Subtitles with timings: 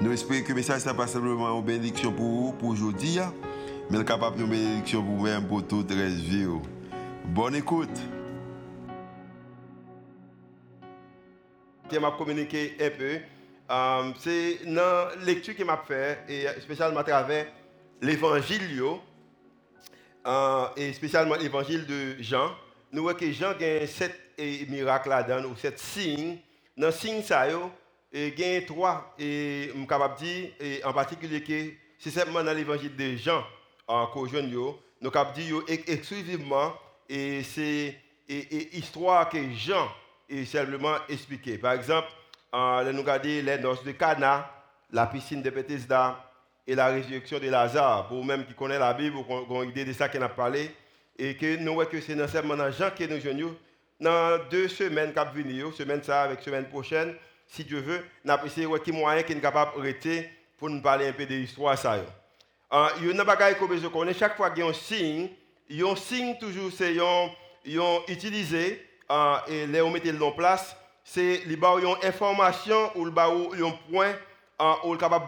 [0.00, 3.34] Nous espérons que le message n'est pas simplement une bénédiction pour vous, pour aujourd'hui, hein.
[3.90, 6.46] mais capable de bénédiction pour vous-même, pour toute la vie.
[6.46, 6.62] Oh.
[7.24, 7.98] Bonne écoute.
[11.90, 13.18] Je m'a communiqué un peu.
[13.70, 17.46] Euh, c'est dans la lecture que m'a fait, et spécialement à travers
[18.00, 18.80] l'évangile,
[20.28, 22.52] euh, et spécialement l'évangile de Jean.
[22.92, 24.14] Nous voyons que Jean a sept
[24.68, 26.38] miracles là-dedans, ou sept signes.
[26.76, 27.48] Dans ces signes, ça,
[28.12, 32.96] et a trois, et je capable dire, et en particulier que c'est simplement dans l'évangile
[32.96, 33.44] de Jean,
[33.86, 36.74] en Cojeune, nous de dire exclusivement,
[37.08, 37.96] et c'est
[38.28, 39.88] l'histoire que Jean
[40.28, 41.58] est simplement expliquée.
[41.58, 42.08] Par exemple,
[42.54, 44.50] euh, nous regardons les noces de Cana,
[44.90, 46.24] la piscine de Bethesda
[46.66, 48.08] et la résurrection de Lazare.
[48.08, 50.70] Pour même qui connaît la Bible, qui ont une idée de ça qu'on a parlé,
[51.18, 53.54] et que nous voyons que c'est dans simplement Jean que nous
[54.00, 57.14] dans deux semaines qui semaine ça avec semaine prochaine,
[57.48, 61.08] si Dieu veut, nous avons essayé de moyen qui est capable d'arrêter pour nous parler
[61.08, 61.76] un peu de l'histoire.
[61.84, 65.30] Euh, il y a une chose que chaque fois qu'il y a un signe,
[65.68, 66.94] il y a un signe toujours, c'est
[68.08, 74.14] utilisé, euh, et là on met le en place, c'est une information ou un point
[74.60, 75.26] euh, ou capable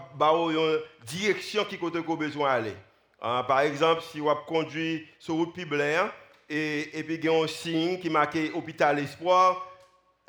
[0.50, 2.74] une direction qui côté qu'on besoin d'aller.
[3.22, 6.10] Euh, par exemple, si vous conduit sur route Piblain
[6.48, 9.69] et, et puis il y a un signe qui marque hôpital espoir,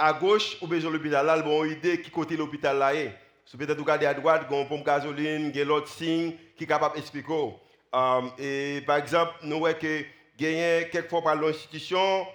[0.02, 3.16] à gauche, ou besoin de l'hôpital là, bon idée qui côté l'hôpital là est.
[3.46, 7.54] Si peut-être regarder à droite, une pompe gasoline, a l'autre signe qui est capable d'expliquer.
[7.94, 10.04] Um, et par exemple, nous voyons que
[10.40, 12.26] gagner quelquefois par l'institution,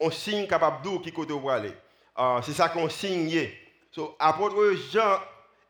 [0.00, 1.72] on signe capable d'où qui côté où aller.
[2.18, 3.48] Uh, c'est ça qu'on signe.
[3.92, 4.56] So, apôtre
[4.92, 5.20] Jean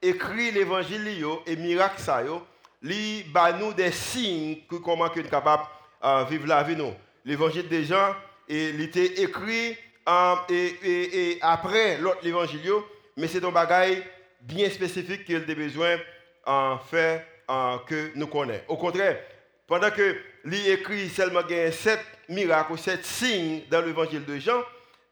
[0.01, 1.07] écrit l'évangile
[1.47, 2.47] et miracle ça yo,
[2.81, 5.65] li ba nous des signes que comment que capable
[6.03, 6.95] uh, vivre la vie nous.
[7.27, 8.15] L'évangile de Jean
[8.49, 9.77] et il était écrit
[10.49, 12.73] et, après l'autre l'évangile,
[13.17, 13.99] mais c'est un bagage
[14.41, 17.25] bien spécifique qu'il a besoin de faire
[17.87, 18.65] que nous connaissons.
[18.69, 19.19] Au contraire,
[19.67, 24.63] pendant que lui écrit seulement sept miracles, sept signes dans l'évangile de Jean,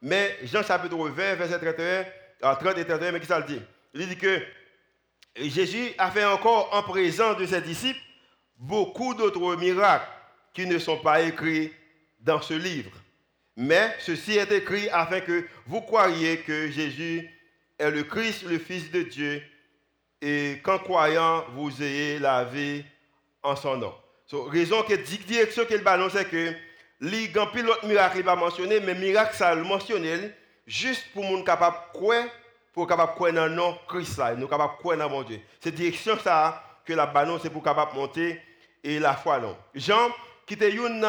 [0.02, 3.60] mais Jean chapitre 20, verset 31, 30 et 31, mais qui ça le dit?
[3.94, 4.40] Il dit que
[5.36, 8.00] Jésus a fait encore en présence de ses disciples
[8.56, 10.08] beaucoup d'autres miracles
[10.52, 11.72] qui ne sont pas écrits
[12.18, 12.90] dans ce livre.
[13.56, 17.28] Mais ceci est écrit afin que vous croyiez que Jésus
[17.78, 19.42] est le Christ, le Fils de Dieu,
[20.22, 22.84] et qu'en croyant, vous ayez la vie
[23.42, 23.94] en son nom.
[24.26, 26.54] So, raison que direction qu'il ballon, c'est que
[27.00, 30.30] les pilote miracle il va mentionner, mais miracle ça le mentionner
[30.66, 32.26] juste pour nous capable croire,
[32.72, 35.40] pour capable croire dans le nom Christ là, nous capable croire dans mon Dieu.
[35.60, 38.40] C'est direction ça que la ballon c'est pour capable monter
[38.84, 39.56] et la foi non.
[39.74, 40.10] Jean
[40.46, 41.00] qui était une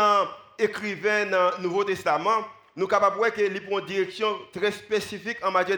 [0.62, 2.46] écrivain dans le Nouveau Testament,
[2.76, 5.78] nous sommes capables de voir qu'il a une direction très spécifique en matière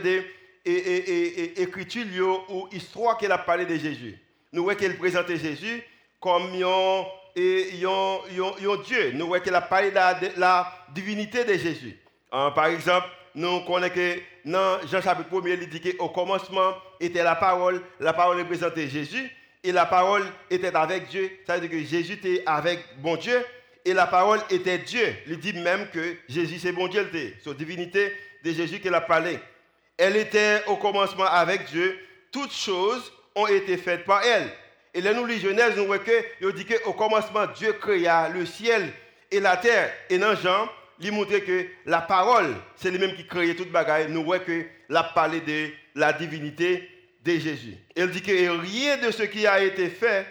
[0.64, 4.18] d'écriture ou histoire qu'il a parlé de Jésus.
[4.52, 5.82] Nous voyons qu'il présentait Jésus
[6.20, 7.06] comme un,
[7.36, 9.12] Dieu.
[9.14, 11.98] Nous voyons qu'il a parlé de la, divinité de Jésus.
[12.32, 17.24] Hein, par exemple, nous connaissons que dans Jean chapitre 1, il dit qu'au commencement était
[17.24, 19.32] la parole, la parole représentait Jésus,
[19.64, 21.32] et la parole était avec Dieu.
[21.48, 23.44] Ça veut dire que Jésus était avec bon Dieu,
[23.86, 25.16] et la parole était Dieu.
[25.28, 27.10] Il dit même que Jésus, c'est bon Dieu.
[27.44, 28.14] C'est divinité
[28.44, 29.40] de Jésus qu'il a parlé.
[29.98, 31.98] Elle était au commencement avec Dieu.
[32.32, 34.50] Toutes choses ont été faites par elle.
[34.94, 38.92] Et là, nous, les Genèse, nous voyons que, dit qu'au commencement, Dieu créa le ciel
[39.32, 39.92] et la terre.
[40.10, 40.70] Et dans Jean,
[41.00, 44.10] il montre que la parole, c'est lui-même qui créait toute bagaille.
[44.10, 46.88] Nous voyons que la parlé de la divinité
[47.24, 47.76] de Jésus.
[47.96, 50.26] Elle dit que rien de ce qui a été fait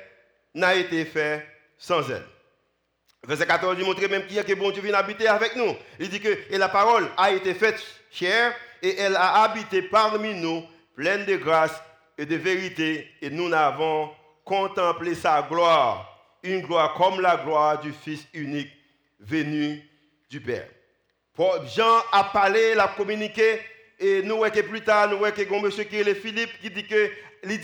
[0.54, 1.46] n'a été fait
[1.76, 2.24] sans elle.
[3.24, 5.76] Verset 14, il montre même qu'il que bon Dieu vient habiter avec nous.
[6.00, 7.80] Il dit que et la parole a été faite
[8.10, 8.52] chère
[8.82, 10.64] et elle a habité parmi nous,
[10.96, 11.80] pleine de grâce
[12.18, 14.10] et de vérité, et nous n'avons
[14.44, 18.72] contemplé sa gloire, une gloire comme la gloire du Fils unique
[19.20, 19.80] venu
[20.28, 20.68] du Père.
[21.74, 23.60] Jean a parlé, l'a communiqué,
[24.00, 27.08] et nous voyons plus tard, nous voyons que monsieur qui est Philippe qui dit que,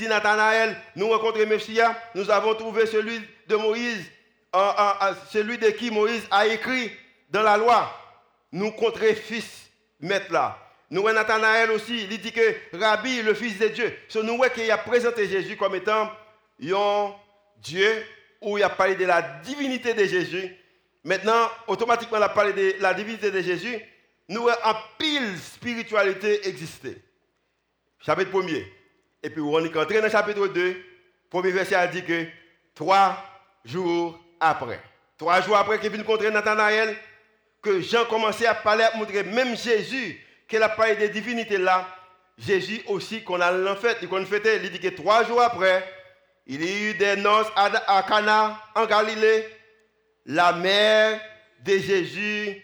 [0.08, 4.08] Nathanaël, nous rencontrons Messia, nous avons trouvé celui de Moïse
[5.30, 6.90] celui de qui Moïse a écrit
[7.30, 7.92] dans la loi,
[8.52, 9.68] nous contrer fils,
[10.00, 10.58] maître là.
[10.90, 13.94] Nous voyons Nathanaël aussi, il dit que Rabbi, le fils de Dieu.
[14.08, 16.10] So, nous voyons qu'il a présenté Jésus comme étant
[16.62, 17.14] un
[17.58, 18.04] Dieu,
[18.40, 20.56] où il a parlé de la divinité de Jésus.
[21.04, 23.78] Maintenant, automatiquement, il a parlé de la divinité de Jésus.
[24.28, 27.02] Nous, en pile spiritualité existait.
[28.00, 28.64] Chapitre 1er.
[29.22, 30.76] Et puis, on est entré dans le chapitre 2.
[31.28, 32.24] Premier verset a dit que
[32.74, 33.22] trois
[33.64, 34.80] jours après.
[35.16, 36.96] Trois jours après qu'il vient rencontrer Nathanaël,
[37.62, 41.86] que Jean commençait à parler, à montrer même Jésus, qu'il a parlé des divinités là,
[42.38, 45.84] Jésus aussi, qu'on a en fait, qu'on fêtait, il dit que trois jours après,
[46.46, 49.46] il y a eu des noces à Cana, en Galilée.
[50.24, 51.20] La mère
[51.64, 52.62] de Jésus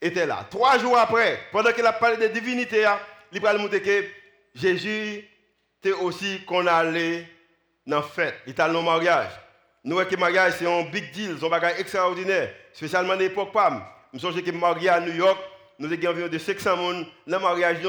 [0.00, 0.46] était là.
[0.50, 2.84] Trois jours après, pendant qu'il a parlé des divinités,
[3.32, 4.04] il a montré que
[4.54, 5.24] Jésus
[5.80, 7.28] était aussi qu'on allait
[7.86, 8.34] dans fête.
[8.46, 9.30] Il était dans le mariage.
[9.86, 13.16] Nous voyons que le mariage, c'est un big deal, c'est un bagage extraordinaire, spécialement à
[13.16, 13.84] l'époque PAM.
[14.12, 15.38] Je me souviens que marié à New York,
[15.78, 17.06] nous avons environ de 600 personnes.
[17.24, 17.86] Le mariage,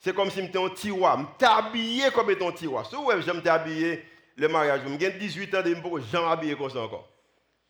[0.00, 1.36] c'est comme si j'étais un tiroir.
[1.40, 2.84] Je habillé comme étant un tiroir.
[2.84, 4.04] Si vous j'aime habillé
[4.36, 4.80] le mariage.
[4.98, 7.08] J'ai 18 ans, je ne peux jamais habiller comme ça encore.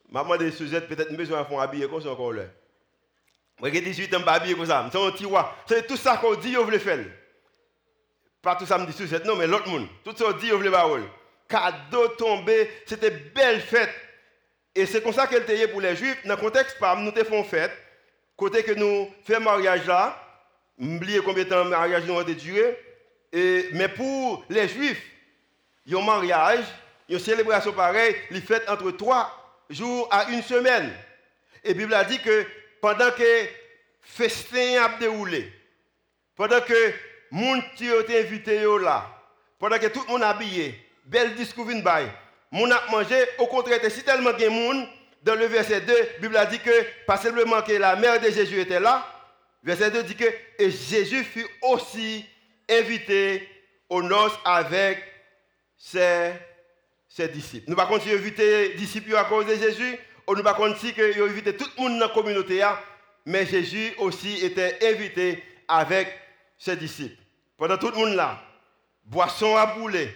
[0.09, 2.33] Maman de Suzette, peut-être besoin de habiller comme ça encore.
[3.63, 4.89] J'ai 18 ans, je ne pas habiller comme ça.
[4.91, 5.55] C'est un tiroir.
[5.67, 7.05] C'est tout ça qu'on dit, vous voulez faire.
[8.41, 9.87] Pas tout ça me dit Suzette, non, mais l'autre monde.
[10.03, 10.89] Tout ça qu'on dit, vous voulez faire
[11.51, 13.95] cadeau tombé, c'était belle fête.
[14.75, 16.25] Et c'est comme ça qu'elle était pour les Juifs.
[16.25, 17.73] Dans le contexte, nous te faisons fête.
[18.37, 20.17] Côté que nous faisons mariage là,
[20.79, 22.79] oubliez combien de temps le mariage nous a duré.
[23.33, 25.03] Mais pour les Juifs,
[25.93, 26.65] un mariage,
[27.09, 29.31] une célébration pareille, il fait entre trois
[29.69, 30.93] jours à une semaine.
[31.65, 32.47] Et la Bible a dit que
[32.81, 33.45] pendant que
[34.01, 35.53] festin a déroulé,
[36.37, 36.73] pendant que
[37.33, 39.07] les gens qui ont été là,
[39.59, 42.07] pendant que tout le monde est habillé, bel discours vient bail.
[42.53, 44.87] Moun a mangé, au contraire, si tellement de monde,
[45.23, 46.71] dans le verset 2, la Bible a dit que,
[47.07, 49.07] pas simplement que la mère de Jésus était là,
[49.63, 50.25] verset 2 dit que,
[50.59, 52.25] et Jésus fut aussi
[52.69, 53.49] invité
[53.89, 55.03] aux noces avec
[55.77, 56.33] ses,
[57.09, 57.69] ses disciples.
[57.69, 60.73] Nous ne pouvons pas inviter les disciples à cause de Jésus, ou nous ne pouvons
[60.73, 62.65] pas qu'il invité tout le monde dans la communauté,
[63.27, 66.09] mais Jésus aussi était invité avec
[66.59, 67.23] ses disciples.
[67.57, 68.41] Pendant tout le monde là,
[69.05, 70.09] boisson à bouler,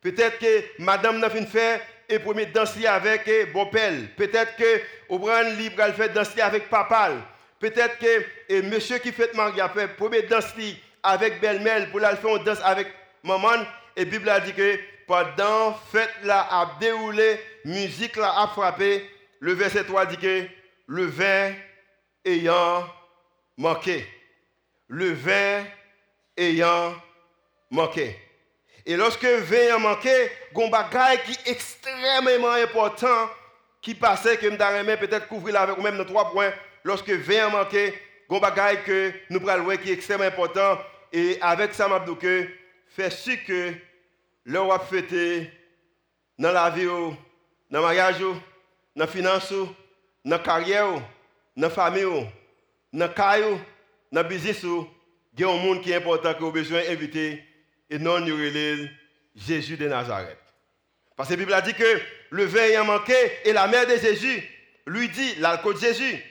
[0.00, 4.08] Peut-être que madame n'a fait faire et premier danser avec eh, Bopel.
[4.16, 7.20] Peut-être que Aubran libre a fait danser avec Papal.
[7.58, 12.16] Peut-être que et monsieur qui fait mariage a fait premier danser avec belle-mère pour la
[12.16, 12.88] faire une danse avec
[13.22, 13.64] maman.
[13.96, 19.08] Et la Bible a dit que pendant fête là a déroulé, musique a frappé.
[19.40, 20.44] Le verset 3 dit que
[20.86, 21.52] le vin
[22.24, 22.86] ayant
[23.56, 24.06] manqué.
[24.88, 25.64] Le vin
[26.36, 26.94] ayant
[27.70, 28.16] manqué.
[28.90, 30.10] Et lorsque vin a manqué,
[30.50, 33.30] il y a un bagage qui est extrêmement important
[33.80, 34.56] qui passait que nous
[34.98, 36.50] peut-être couvrir avec ou même dans trois points.
[36.82, 37.94] Lorsque vin a manqué,
[38.28, 40.76] il y a que nous prenons qui est extrêmement important.
[41.12, 42.48] Et avec ça, je que
[42.88, 43.74] fait ce que
[44.46, 45.52] l'on va fêter
[46.36, 47.16] dans la vie, dans
[47.70, 48.34] le mariage, dans
[48.96, 49.66] la finance, dans
[50.24, 50.94] la carrière,
[51.56, 52.26] dans la famille,
[52.92, 53.56] dans le caillou,
[54.10, 57.44] dans le business, il y a un monde qui est important que vous besoin d'inviter
[57.90, 58.38] et non nous
[59.36, 60.38] Jésus de Nazareth.
[61.16, 62.00] Parce que la Bible a dit que
[62.30, 63.14] le vin ayant manqué
[63.44, 64.42] et la mère de Jésus
[64.86, 66.24] lui dit, l'alcool de Jésus,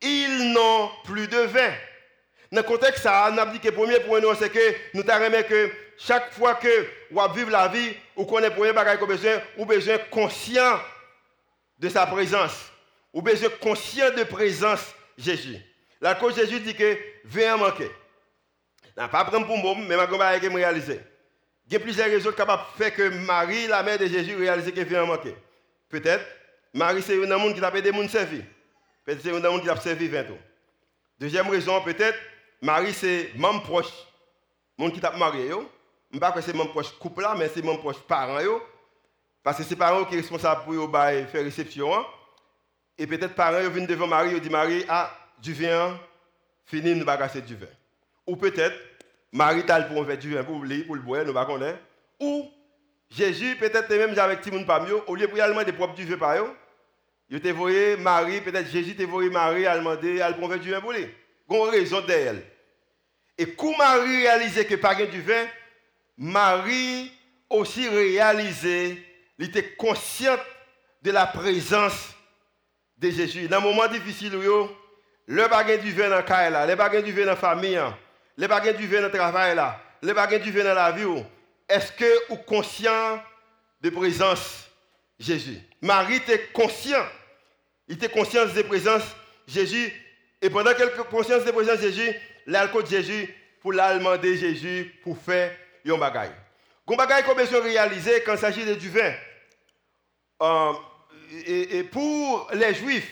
[0.00, 1.72] ils n'ont plus de vin.
[2.50, 5.42] Dans le contexte, ça, on a dit que le premier point, c'est que nous t'avons
[5.42, 9.98] que chaque fois que vous vivez la vie, ou qu'on est premier besoin, ou besoin
[10.10, 10.80] conscient
[11.78, 12.72] de sa présence.
[13.12, 15.56] Ou besoin conscient de présence Jésus.
[16.00, 17.90] L'alcool de Jésus dit que vin a manqué.
[18.96, 21.00] Je pas prendre pour moi, mais je vais me réaliser.
[21.66, 24.72] Il y a plusieurs raisons capables de faire que Marie, la mère de Jésus, réalise
[24.72, 25.34] qu'elle vient manquer.
[25.88, 26.24] Peut-être,
[26.72, 28.42] Marie, c'est une monde qui a des gens servi.
[29.04, 30.38] Peut-être c'est une monde qui a servi 20 ans.
[31.18, 32.18] Deuxième raison, peut-être,
[32.60, 33.92] Marie, c'est membre proche.
[34.76, 35.48] Monde qui t'a marié.
[35.48, 35.62] Je ne
[36.12, 38.60] sais pas que c'est membre proche couple mais c'est membre proche parent.
[39.42, 41.94] Parce que c'est parents qui sont responsables pour faire réception.
[41.94, 42.04] Hein.
[42.96, 45.98] Et peut-être parents viennent devant Marie, ils disent Marie, ah, du vin,
[46.64, 47.66] fini, nous va du vin.
[48.26, 48.76] Ou peut-être,
[49.32, 52.24] Marie t'a pour faire du vin pour le, pour le boire, nous ne connaissons pas.
[52.24, 52.50] Ou
[53.10, 56.36] Jésus, peut-être même avec Timoun Pamio, au lieu de aller des propres du vin par
[56.36, 56.50] eux,
[57.30, 61.06] il Marie, peut-être Jésus te voyé Marie à demander à faire du vin pour lui.
[61.48, 62.42] Il y a une raison d'elle.
[63.36, 65.46] Et quand Marie réalisait que pas du vin,
[66.16, 67.12] Marie
[67.50, 68.98] aussi réalisait,
[69.38, 70.40] elle était consciente
[71.02, 72.14] de la présence
[72.98, 73.48] de Jésus.
[73.48, 74.32] Dans un moment difficile,
[75.26, 77.80] le bagage du vin dans le le bagage du vin dans la famille,
[78.36, 81.04] les bagages du vin dans le travail là, les bagages du vin dans la vie,
[81.68, 83.22] est-ce que vous êtes conscient
[83.80, 84.68] de présence
[85.18, 85.58] Jésus?
[85.80, 87.04] Marie était conscient.
[87.88, 89.02] Il était conscient de la présence
[89.46, 89.92] Jésus.
[90.40, 92.14] Et pendant qu'elle était conscience de la présence Jésus,
[92.46, 96.30] l'alcool de Jésus pour la demander Jésus pour faire un bagage.
[96.86, 99.14] Un bagage qu'on besoin réaliser quand il s'agit de du vin.
[100.42, 100.72] euh,
[101.46, 103.10] et, pour les Juifs,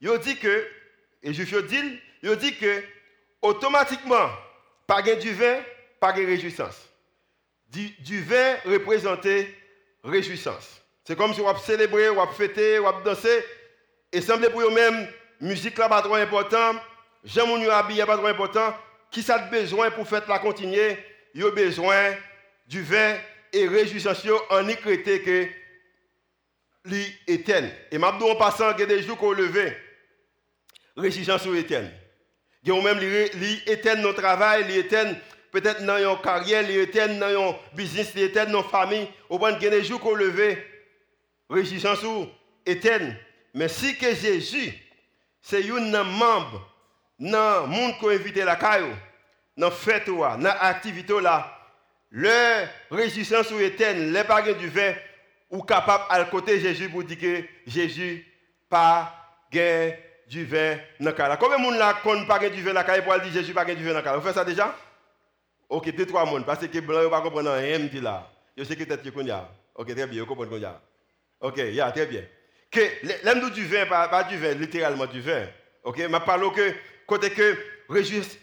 [0.00, 0.66] ils dit que,
[1.22, 2.82] et Juifs dit, ils dit que
[3.42, 4.30] automatiquement,
[4.86, 5.58] pas du vin,
[6.00, 6.88] pas de réjouissance.
[7.68, 9.54] Du, vin représentait
[10.02, 10.80] réjouissance.
[11.04, 13.44] C'est comme si on célébrer, on fêter, on danser.
[14.12, 15.08] Et semble pour eux-mêmes,
[15.40, 16.74] musique là pas trop important,
[17.24, 18.74] j'aime mon habillé pas trop important.
[19.10, 20.98] Qui ça a besoin pour faire la continuer?
[21.34, 22.14] Il a besoin
[22.66, 23.16] du vin
[23.52, 25.48] et réjouissance en écrité que
[26.86, 27.70] li éterne.
[27.90, 29.76] Et m'a en passant que des jours qu'on levé
[30.96, 31.54] réjouissance ou
[32.68, 34.66] Il y a même li éterne notre travail,
[35.50, 39.52] peut-être dans une carrière, li éterne dans un business, li éterne dans famille, au point
[39.52, 40.62] des jours qu'on levé
[41.48, 42.26] réjouissance ou
[42.66, 43.16] éterne.
[43.54, 44.74] Mais si que Jésus
[45.40, 46.70] c'est un membre
[47.18, 48.92] dans le monde qui invité la caillou,
[49.56, 51.14] dans la fête, dans l'activité
[52.10, 54.92] le résistance ou éterne, les pas du vin,
[55.50, 58.26] ou capable à côté Jésus pour dire que Jésus
[58.68, 59.14] pas
[60.28, 63.18] du vin dans la Combien de monde là qu'on pas du vin dans la pour
[63.18, 64.74] dire Jésus pas du vin dans la Vous faites ça déjà?
[65.68, 68.30] Ok, deux, trois monde, parce que blanc, pas comprendre rien là.
[68.56, 69.20] Je sais que peut-être que vous
[69.74, 70.66] Ok, très bien, vous comprenez
[71.40, 72.22] Ok, yeah, très bien.
[72.70, 72.80] Que
[73.24, 75.46] l'aime du vin, pas, du vin, littéralement du vin.
[75.84, 76.74] Ok, je parle que
[77.06, 77.56] côté que
[77.88, 78.36] réjouissance,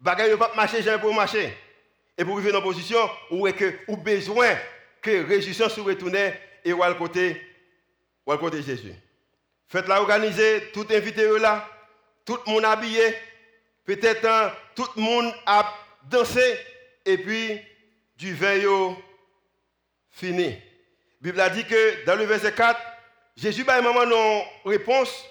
[0.00, 1.56] bagaille pas marcher, j'ai pour marcher.
[2.16, 2.98] Et pour vivre dans position
[3.30, 4.56] où est que ou besoin
[5.02, 6.32] que réjouissance soit retourner
[6.64, 7.40] et ou à côté
[8.26, 8.94] ou à côté Jésus.
[9.70, 11.66] Faites-la organiser, tout invité là,
[12.24, 13.14] tout le monde habillé,
[13.84, 15.72] peut-être hein, tout le monde a
[16.10, 16.58] dansé
[17.06, 17.60] et puis
[18.16, 18.58] du vin
[20.10, 20.48] fini.
[20.48, 20.60] La
[21.22, 22.78] Bible a dit que dans le verset 4,
[23.36, 25.24] Jésus a maman non réponse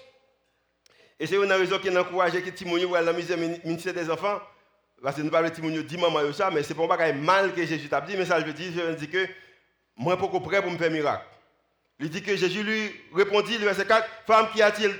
[1.18, 4.40] et c'est une raison qui encourage que Timonie à la misère ministère des enfants.
[5.02, 7.64] Parce que nous parlons de Timonie, dit maman ça, mais c'est pas un mal que
[7.64, 9.28] Jésus t'a dit, mais ça je veux dire, je veux dire que
[9.96, 11.24] moi, je suis prêt pour me faire miracle.
[12.00, 14.94] Il dit que Jésus lui répondit, le verset 4, Femme, qui a-t-il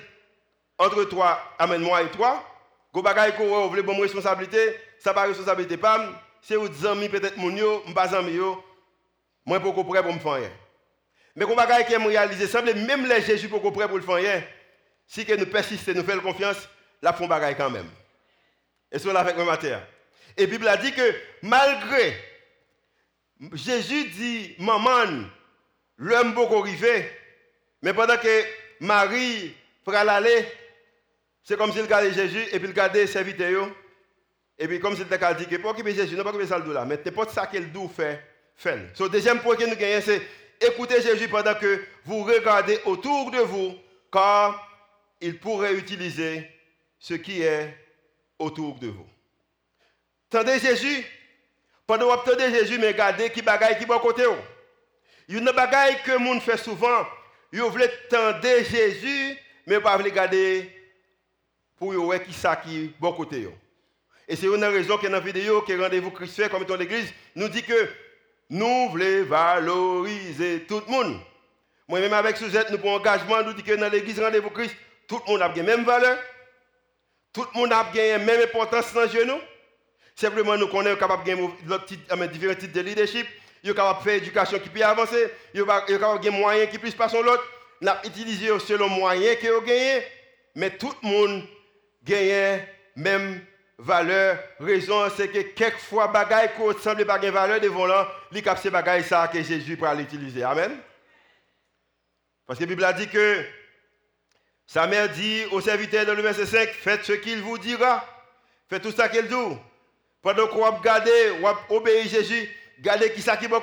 [0.79, 2.47] entre toi, amène-moi et toi?
[2.93, 6.09] Go bagay ko vous voulez bonne responsabilité, ça pas responsabilité pas,
[6.43, 8.63] c'est aux amis peut-être mon yo, pas amis yo.
[9.47, 10.51] Moi pour prêt pour me faire.
[11.37, 14.43] Mais go bagay qui me réaliser semble même les Jésus pour prêt pour le faire
[15.11, 16.69] si nous persistons, nous faisons confiance,
[17.03, 17.91] la font bagaille quand même.
[18.93, 19.85] Et c'est avec ma matière.
[20.37, 22.17] Et Bible a dit que malgré
[23.55, 25.25] Jésus dit, maman,
[26.01, 27.09] l'homme beaucoup arrivé,
[27.83, 28.45] mais pendant que
[28.81, 29.55] Marie
[29.85, 30.47] prend l'aller,
[31.45, 33.69] c'est comme s'il regardait Jésus et puis il regardait ses serviteurs.
[34.59, 36.73] Et puis comme s'il a dit que pour occuper Jésus, non pas occuper ça le
[36.73, 38.21] là, mais n'importe ça qu'il doit faire.
[38.65, 40.21] Le deuxième point que nous gagnons, c'est
[40.61, 43.75] écouter Jésus pendant que vous regardez autour de vous,
[44.13, 44.69] car
[45.21, 46.47] il pourrait utiliser
[46.99, 47.75] ce qui est
[48.39, 49.07] autour de vous.
[50.29, 51.05] Tendez Jésus,
[51.87, 54.23] pendant que vous attendez Jésus, mais regardez qui bagaille qui bon côté.
[54.23, 54.37] Il y a
[55.37, 57.07] une bagaille que monde fait souvent.
[57.53, 60.71] Vous voulez tendre Jésus, mais pas regarder
[61.77, 63.49] pour voir qui ça qui bon côté.
[64.29, 67.49] Et c'est une raison que dans la vidéo que rendez-vous Christ comme étant l'église nous
[67.49, 67.89] dit que
[68.49, 71.21] nous voulons valoriser tout le monde.
[71.89, 74.77] Moi-même avec Suzette, nous prenons engagement, nous dit que dans l'église rendez-vous Christ,
[75.09, 76.19] tout le monde a la même valeur.
[77.33, 79.39] Tout le monde a la même importance dans le genou.
[80.15, 83.27] Simplement, nous connaissons capable de gagner différents types de leadership.
[83.63, 85.31] Nous sommes capables de faire éducation qui peut avancer.
[85.55, 87.45] Nous sommes capables de moyens qui puissent passer l'autre.
[87.81, 90.05] Nous avons utilisé selon les moyens que nous gagnons.
[90.55, 91.43] Mais tout le monde
[92.03, 92.65] gagne
[92.97, 93.45] même
[93.79, 94.39] valeur.
[94.59, 98.71] Raison, c'est que quelquefois, bagaille qui semble pas gagner valeur devant là, les cap ces
[98.71, 100.43] bagaille ça que Jésus pourra l'utiliser.
[100.43, 100.77] Amen.
[102.47, 103.45] Parce que la Bible a dit que
[104.67, 108.05] sa mère dit au serviteur dans le verset 5, faites ce qu'il vous dira.
[108.69, 109.35] Faites tout ça qu'il dit.
[110.23, 112.49] Pendant qu'on va regarder, on va obéir Jésus,
[112.81, 113.61] regardez qui ça qui va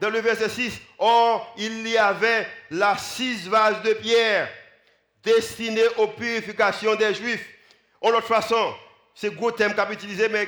[0.00, 4.48] Dans le verset 6, or il y avait la six vases de pierre
[5.22, 7.48] destinés aux purifications des Juifs.
[8.00, 8.74] En autre façon,
[9.14, 9.96] c'est gros thème qu'a mais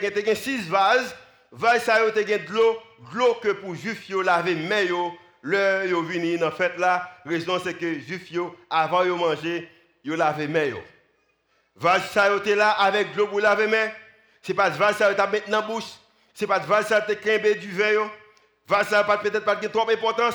[0.02, 1.14] il y a six vases.
[1.52, 2.78] Vases, ça a de l'eau,
[3.14, 4.88] l'eau que pour Juifs, ils lavé mais
[5.42, 8.30] l'heure ils venu en fait là, raison c'est que Juifs,
[8.68, 9.68] avant de manger,
[10.04, 10.82] lavé main yo.
[11.76, 13.90] Vase ça était là avec l'eau pour laver main.
[14.42, 15.84] C'est pas de vase ça t'a mettre dans bouche.
[16.38, 17.72] C'est pas de ça t'a quimber du.
[18.68, 20.34] Vase ça pas peut-être pas de trop importance.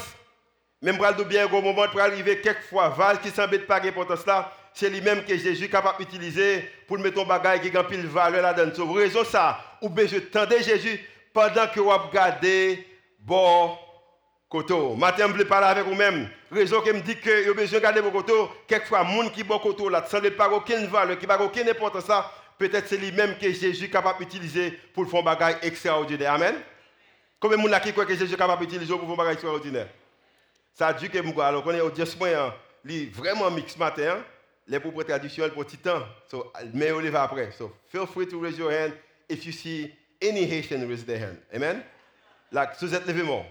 [0.82, 4.52] Même bral de bien gros moment pour arriver quelquefois vase qui semble pas d'importance là,
[4.74, 8.42] c'est lui-même que Jésus est capable d'utiliser pour mettre un bagage qui a pile valeur
[8.42, 8.74] là-dedans.
[8.74, 11.00] So, raison ça, ou besoin de Jésus
[11.32, 12.84] pendant que vous regardez
[13.20, 13.78] bon
[14.50, 14.74] côté.
[14.98, 16.28] Matin, je parler avec vous-même.
[16.52, 18.34] Raison que me dit que vous besoin de garder vos côtés.
[18.68, 22.10] Quelquefois, les gens qui bon côté là, sans pas aucune valeur, qui n'a aucune importance,
[22.70, 26.34] peut-être c'est lui-même que Jésus est capable d'utiliser pour faire un bagage extraordinaire.
[26.34, 26.56] Amen.
[27.40, 29.88] Combien de gens qui que Jésus est capable d'utiliser pour faire un bagage extraordinaire?
[30.74, 32.54] Ça dit que moi, alors qu'on est audience point,
[32.86, 34.24] li vraiment mix matin, hein.
[34.68, 36.04] les propriétaires traditionnels pour titan.
[36.30, 37.52] So, mais on les va après.
[37.52, 38.94] So, feel free to raise your hand
[39.28, 39.92] if you see
[40.22, 41.38] any Haitian raise their hand.
[41.54, 41.84] Amen?
[42.52, 43.46] Like, Suzette Levimore.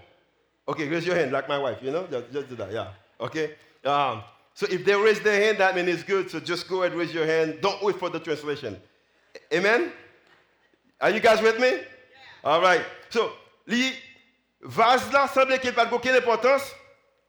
[0.67, 2.07] Okay, raise your hand like my wife, you know?
[2.09, 2.87] Just, do that, yeah.
[3.19, 3.55] Okay?
[3.83, 6.29] Um, so if they raise their hand, that means it's good.
[6.29, 7.59] So just go ahead, raise your hand.
[7.61, 8.79] Don't wait for the translation.
[9.53, 9.91] Amen?
[10.99, 11.67] Are you guys with me?
[11.67, 11.79] Yeah.
[12.43, 12.81] All right.
[13.09, 13.31] So,
[13.67, 13.91] les
[14.61, 16.73] vases là semble qu'il n'y pas aucune importance,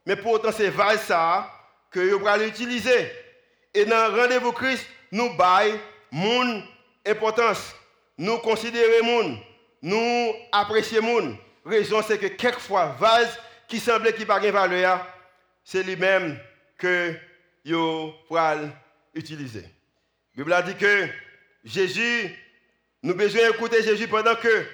[0.05, 1.49] mais pour autant c'est vase ça
[1.91, 3.11] que vous allez utiliser.
[3.73, 5.79] Et dans rendez-vous Christ, nous baillons
[6.11, 6.63] mon
[7.05, 7.75] importance.
[8.17, 9.39] Nous considérons mon,
[9.81, 11.37] nous apprécions mon.
[11.65, 13.37] Raison c'est que quelquefois vase
[13.67, 15.05] qui semblait qu'il pas de valeur,
[15.63, 16.37] c'est lui-même
[16.77, 17.15] que
[17.65, 18.69] vous allez
[19.13, 19.65] utiliser.
[20.35, 21.07] La Bible a dit que
[21.63, 22.35] Jésus,
[23.01, 24.65] nous besoin d'écouter Jésus pendant que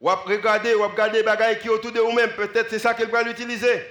[0.00, 2.30] vous regardez, vous regardez les bagailles qui sont autour de vous-même.
[2.32, 3.82] Peut-être c'est ça qu'il va l'utiliser.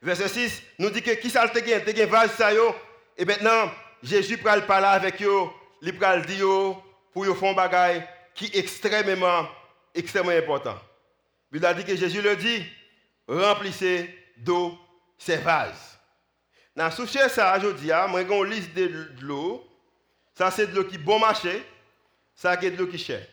[0.00, 1.82] Verset 6 nous dit que qui ça te gagne?
[1.84, 2.50] Tu vase ça
[3.16, 3.70] Et maintenant,
[4.02, 5.44] Jésus va parler avec eux.
[5.82, 6.46] Il va dire
[7.12, 9.48] pour faire un bagaille qui extrêmement,
[9.94, 10.78] extrêmement important.
[11.52, 12.64] Il a dit que Jésus le dit
[13.26, 14.78] remplissez d'eau
[15.18, 15.98] ces vases.
[16.76, 19.64] Dans ce ça, je dis, moi, j'ai une liste de l'eau.
[20.34, 21.62] Ça, c'est de l'eau qui bon marché.
[22.34, 23.26] Ça, c'est de l'eau qui cher.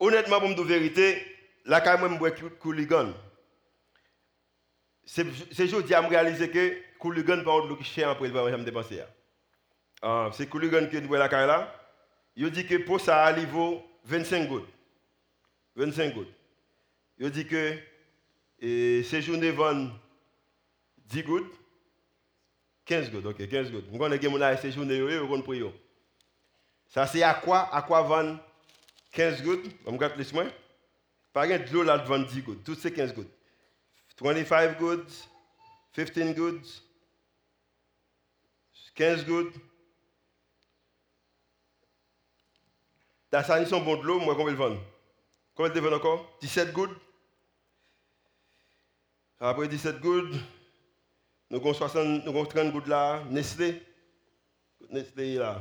[0.00, 1.24] Honnêtement, pour me dire la vérité,
[1.64, 3.12] la quand même, je couligan.
[5.04, 9.00] C'est aujourd'hui à me réaliser que couligan, par contre, qui cher après, va jamais dépenser.
[10.04, 11.72] Uh, c'est couligan qui est la caille là.
[12.34, 14.68] Il dit que pour ça, il vaut 25 gouttes.
[15.76, 16.34] 25 gouttes.
[17.18, 17.78] Il dit que
[18.60, 19.92] ces journées vendent
[21.06, 21.54] 10 gouttes.
[22.84, 23.86] 15 gouttes, ok, 15 gouttes.
[23.88, 25.42] Vous connaissez que ces journées, vous
[26.92, 28.34] Sa se akwa, akwa van
[29.16, 30.50] 15 gout, am gwa plis mwen.
[31.32, 33.30] Par gen dlo la van 10 gout, tout se 15 gout.
[34.20, 35.14] 25 gout,
[35.96, 36.74] 15 gout,
[38.94, 39.56] 15 gout.
[43.32, 44.76] Da sa ni son bon dlo, mwen konwe l van.
[45.56, 46.20] Konwe l devan ankon?
[46.44, 46.92] 17 gout.
[49.40, 50.36] Apre 17 gout,
[51.48, 53.78] nou kon 30 gout la, Nestlé.
[54.92, 55.56] Nestlé la.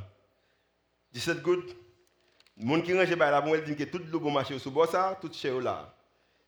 [1.14, 1.76] 17 gouttes.
[2.58, 5.18] Moun ki range bay la bon, el dit que tout le bon marché sous ça,
[5.20, 5.94] tout chez là.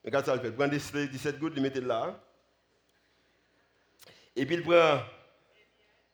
[0.04, 0.52] Regarde ça le fait.
[0.52, 2.20] Prend 17 gouttes, il met là.
[4.36, 5.02] Et puis il prend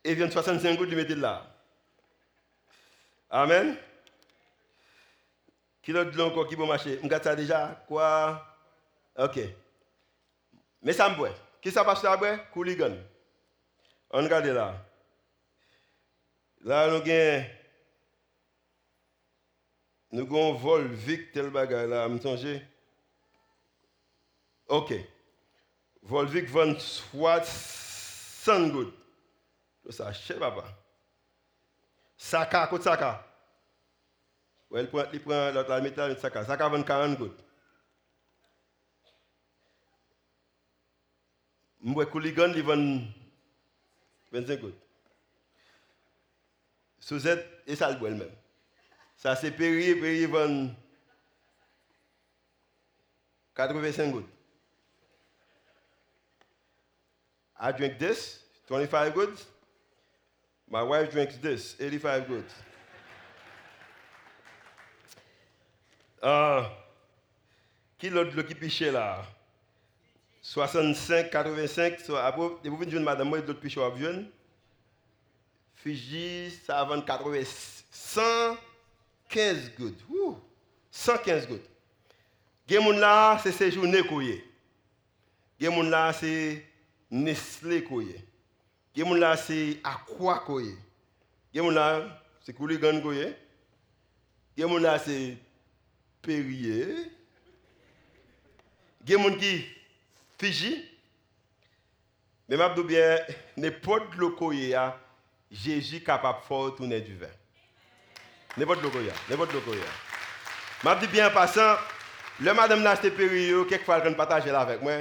[0.03, 1.45] et vient 65 gouttes, il met là.
[3.29, 3.75] Amen.
[5.81, 7.83] Qui l'autre de encore qui bon marché Regarde ça déjà.
[7.87, 8.45] Quoi
[9.17, 9.39] OK.
[10.81, 11.33] Mais ça me boit.
[11.61, 12.95] Qui ça passe après Cooligan.
[14.11, 14.75] On regarde là.
[16.61, 17.45] Là, nous avons
[20.09, 22.55] Nou gon vol vik tel bagay la, msanje?
[24.65, 24.95] Ok.
[26.09, 28.93] Vol vik van swat san goud.
[29.85, 30.65] To sa che baba.
[32.17, 33.11] Saka kout saka.
[34.69, 36.43] Ou el pren, li pren lot la metal met saka.
[36.47, 37.45] Saka van 40 goud.
[41.85, 42.83] Mwe kouligan li van
[44.33, 44.85] 25 goud.
[46.99, 48.33] Souzet e salbo el menm.
[49.19, 50.69] Ça, c'est Perrier, Perrier vend
[53.53, 54.29] 85 gouttes.
[57.59, 59.45] I drink this, 25 goods.
[60.69, 62.53] My wife drinks this, 85 goods.
[66.23, 66.63] Uh,
[67.97, 69.25] qui l'autre qui piche là?
[70.41, 71.99] 65, 85.
[71.99, 73.91] So, après, vous venez madame, moi, d'autres piche à.
[75.75, 77.41] Fiji, ça vend 80,
[77.91, 78.21] 100.
[79.29, 80.03] 15 gouttes.
[80.91, 81.69] 115 gouttes.
[82.67, 84.43] Gen moun la, c'est séjourné kouye.
[85.59, 86.65] Gen moun la, c'est
[87.09, 88.15] Nestlé kouye.
[88.95, 90.75] Gen moun la, c'est Aqua kouye.
[91.53, 93.35] Gen moun la, c'est Kouligan kouye.
[94.57, 95.37] Gen moun la, c'est
[96.21, 97.11] Perrier.
[99.05, 99.65] Gen moun ki
[100.37, 100.85] Fiji.
[102.49, 103.17] Mais mabdou bien,
[103.57, 104.99] ne pot lo kouye ya,
[105.51, 107.38] Jésus capable fort tourner du vin.
[108.57, 109.13] N'importe goya.
[109.29, 109.81] N'importe goya.
[110.83, 111.75] M'a dit bien en passant,
[112.39, 114.93] le madame n'a acheté période, quelquefois elle partage avec moi.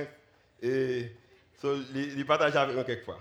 [0.61, 1.12] Et
[1.61, 3.20] so, il partage avec moi quelquefois.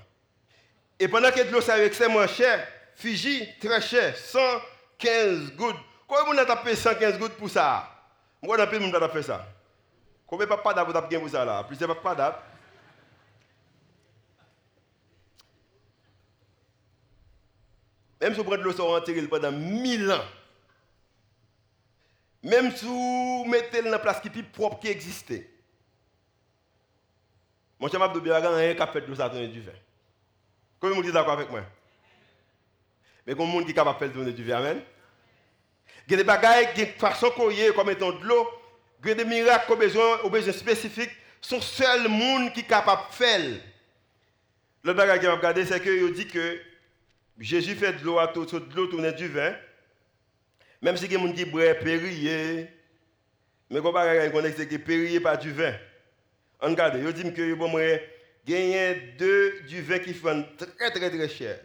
[1.00, 5.76] Et pendant que l'eau c'est extrêmement cher, Fiji, très cher, 115 gouttes.
[6.08, 7.88] Combien de monde a payé 115 gouttes pour ça?
[8.42, 9.46] Moi, on a payé monde fait ça.
[10.26, 11.64] Combien de papa vous avez pour ça là?
[11.64, 12.36] Plusieurs papa d'ab.
[18.20, 20.26] Même si vous prenez l'eau sur enterré pendant 1000 ans,
[22.44, 25.50] même si vous mettez dans la place qui est plus propre qui existait,
[27.80, 29.72] Mon cher Mabdou Biagan, rien qu'à faire de ça tourner du vin.
[30.80, 31.62] Comment vous dites d'accord avec moi?
[33.26, 34.82] Mais comme monde qui est capable de faire tourner du vin, amen.
[36.08, 38.48] Il y a des bagailles, des façons qu'on y comme étant de l'eau,
[39.04, 42.64] il y a des miracles au besoin, au besoin spécifique, sont seul monde qui est
[42.64, 43.62] capable de faire.
[44.84, 46.60] Le bagage qui m'a regardé, c'est qu'il dit que
[47.40, 49.56] Jésus fait de l'eau à tout, de l'eau tourner du vin.
[50.82, 52.68] Même si gens qui boivent périer,
[53.70, 55.74] mais quand on connaît que périer pas du vin.
[56.62, 57.72] On regarde, il dit que bon,
[58.46, 61.60] gagner deux du vin qui font très très très cher.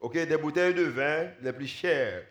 [0.00, 2.24] OK, des bouteilles de vin les plus chères.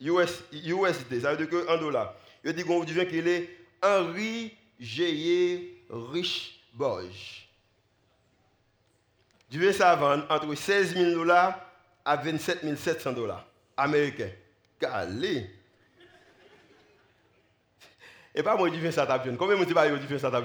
[0.00, 2.14] US, USD, ça veut dire que 1 dollar.
[2.42, 3.48] Il dit qu'on du vin qui est
[3.82, 7.48] Henri Geyer Rich Borges.
[9.50, 11.63] Du vin ça vend entre 16 000 dollars
[12.04, 14.30] à 27 700 dollars américains.
[14.78, 15.50] Calé.
[18.34, 19.06] Et pas moi du vin ça
[19.38, 20.44] Combien de gens vin ça tape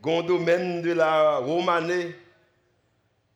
[0.00, 2.14] Gon domaine de la Romanée,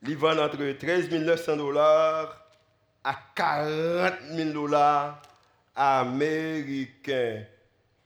[0.03, 2.45] il vend entre 13 900 dollars
[3.03, 5.21] à 40 000 dollars
[5.75, 7.43] américains.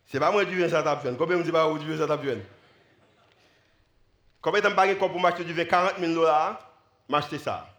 [0.06, 2.26] C'est pas moi du vin ça Combien de gens vin ça tape
[4.42, 6.72] Combien de temps pour m'acheter du vin 40 000 dollars
[7.10, 7.71] M'acheter ça?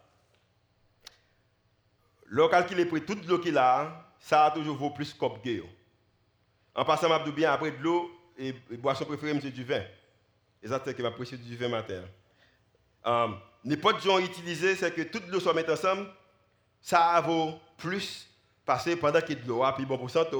[2.32, 5.62] Le calcul pris toute l'eau qu'il a, ça a toujours vaut plus que
[6.74, 9.82] En passant, je bien après de l'eau, et boisson préférée, c'est du vin.
[10.62, 12.00] Et ça, c'est apprécier du vin matin.
[13.04, 16.06] Um, N'importe gens utilisé, c'est que toute l'eau soit mise ensemble,
[16.80, 18.26] ça vaut plus
[18.64, 20.34] passer pendant qu'il y a de l'eau, puis bon pour santé.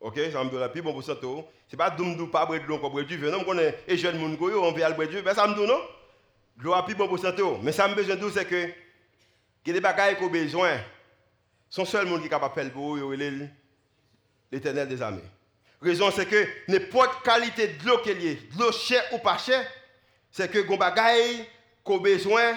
[0.00, 1.26] Ok, ça me donne plus bon pour santé.
[1.66, 3.32] C'est pas doum pas boire de l'eau, boire du vin.
[3.32, 5.22] Non, on est et jeune monde, on veut boire du vin.
[5.22, 5.80] Ben, ça me donne non?
[6.58, 7.42] L'eau plus bon pour santé.
[7.60, 8.68] Mais ça me besoin de c'est que,
[9.66, 10.78] il y a des bagages qu'on a besoin.
[11.74, 12.96] Son seul monde qui est capable de faire pour
[14.52, 15.24] l'éternel des armées.
[15.82, 19.66] Raison, c'est que n'importe qualité de l'eau qu'il y de l'eau chère ou pas chère,
[20.30, 21.44] c'est que les bagaille
[21.82, 22.56] qu'on besoin,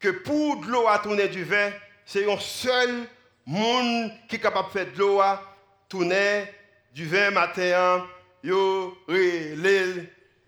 [0.00, 1.70] que pour de l'eau à tourner du vin,
[2.06, 3.06] c'est un seul
[3.44, 5.42] monde qui est capable de faire de l'eau à
[5.86, 6.46] tourner
[6.94, 8.02] du vin matin,
[8.42, 8.96] yo,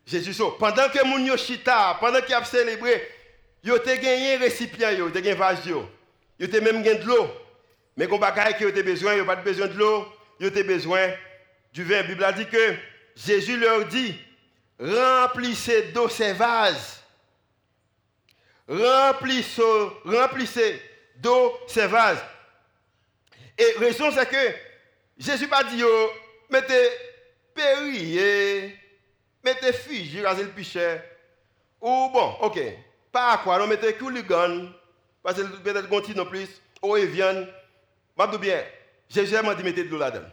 [0.07, 0.43] Jésus.
[0.59, 3.07] Pendant que moun yo chita, pendant qu'il a célébré,
[3.63, 5.87] yo te gagné un récipient, yo, te gagné vase, yo,
[6.41, 7.29] yo te même gagné de l'eau.
[7.99, 10.07] Mais quand bagaille qui a besoin, il a pas besoin de l'eau,
[10.39, 11.09] il a besoin
[11.73, 11.97] du vin.
[11.97, 12.75] La Bible a dit que
[13.17, 14.17] Jésus leur dit
[14.79, 17.03] remplissez d'eau ces vases.
[18.69, 19.63] Remplissez,
[20.05, 20.81] remplissez
[21.17, 22.23] d'eau ces vases.
[23.59, 24.55] Et la raison, c'est que
[25.19, 25.83] Jésus n'a pas dit
[26.51, 26.91] mettez
[27.53, 28.79] périer,
[29.43, 31.03] mettez figi, rasez le pichet.
[31.81, 32.61] Ou bon, ok,
[33.11, 34.69] pas à quoi, non, mettez couligan,
[35.21, 36.49] parce que peut-être continue non plus,
[36.81, 37.49] ou viande.
[38.19, 38.65] Je bien,
[39.09, 40.27] Jésus m'a dit mettez de l'eau là-dedans.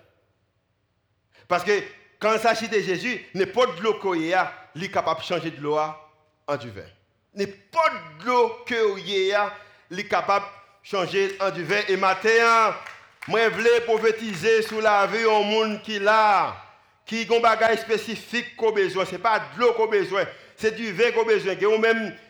[1.47, 1.71] Parce que
[2.19, 5.61] quand s'agit de Jésus, n'importe l'eau qu'il y a, il est capable de changer de
[5.61, 6.81] l'eau en du vin.
[7.35, 7.93] N'importe
[8.25, 9.53] l'eau qu'il y a,
[9.91, 11.81] il est capable de changer en du vin.
[11.87, 16.55] Et moi, je voulais prophétiser sur la vie au monde qui l'a,
[17.05, 19.05] qui a un bagage spécifique qu'on besoin.
[19.05, 21.53] Ce n'est pas de l'eau qu'on besoin, c'est du vin qu'on besoin.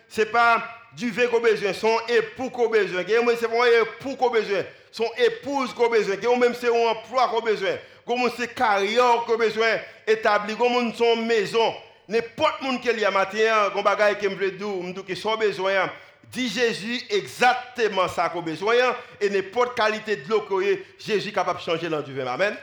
[0.10, 0.64] Ce n'est pas
[0.96, 3.04] du vin qu'on besoin, son époux qu'on besoin.
[3.06, 6.16] C'est un époux qu'on besoin, son épouse qu'on besoin.
[6.16, 11.16] Ou même, c'est un emploi qu'on besoin comment c'est carrière que besoin établi, comment son
[11.18, 11.74] maison.
[12.08, 15.90] N'importe monde qui est matin, comme bagaille qui me veut dire, qui sont besoin,
[16.32, 18.76] dit Jésus exactement ça qu'on besoin
[19.20, 20.56] et n'importe qualité de l'eau que
[21.00, 22.04] Jésus est capable de changer dans.
[22.28, 22.56] Amen.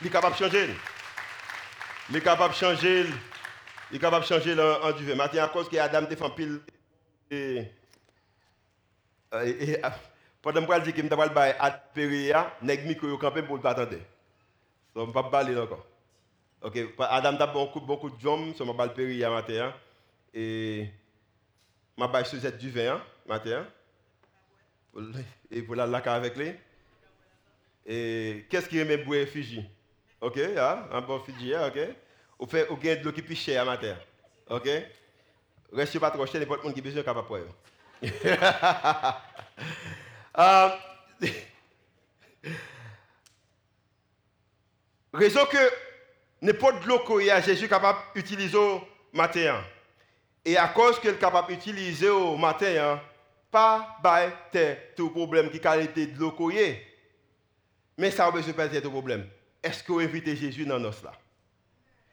[0.00, 0.68] Il est capable de changer.
[2.10, 3.06] Il est capable de changer.
[3.90, 4.54] Il est capable de changer.
[5.14, 6.60] Maintenant, à cause que Adam pile
[7.30, 7.64] et,
[9.44, 9.82] et, et
[10.42, 13.42] pendant que je dis que je vais faire à Péria, nèg mi ko yo campé
[13.42, 13.60] pour
[14.96, 15.84] je ne vais pas parler encore.
[16.62, 19.74] Ok, Adam a beaucoup, beaucoup de jambes, sur ma balle péri hier matin.
[20.32, 20.88] Et
[21.98, 23.66] ma balle Suzette du vin matin.
[25.50, 26.50] Et pour la lac avec lui.
[27.84, 29.62] Et qu'est-ce qui aime boire Fiji?
[30.18, 31.78] Ok, yeah, un bon Fiji, ok.
[32.38, 33.96] Ou fait, ou gain de l'eau qui plus cher matin.
[34.48, 34.66] Ok?
[35.72, 37.36] Reste pas trop cher, n'importe monde qui a besoin capable pour
[40.36, 40.72] um,
[45.12, 45.70] Raison que
[46.42, 49.64] n'importe l'eau que Jésus capable d'utiliser au matin.
[50.44, 53.00] Et à cause qu'il est capable d'utiliser au matin,
[53.50, 53.98] pas
[54.52, 56.36] de tout problème qui qualité de l'eau
[57.96, 59.26] Mais ça a besoin de tout problème.
[59.62, 61.12] Est-ce que vous invitez Jésus dans nos là?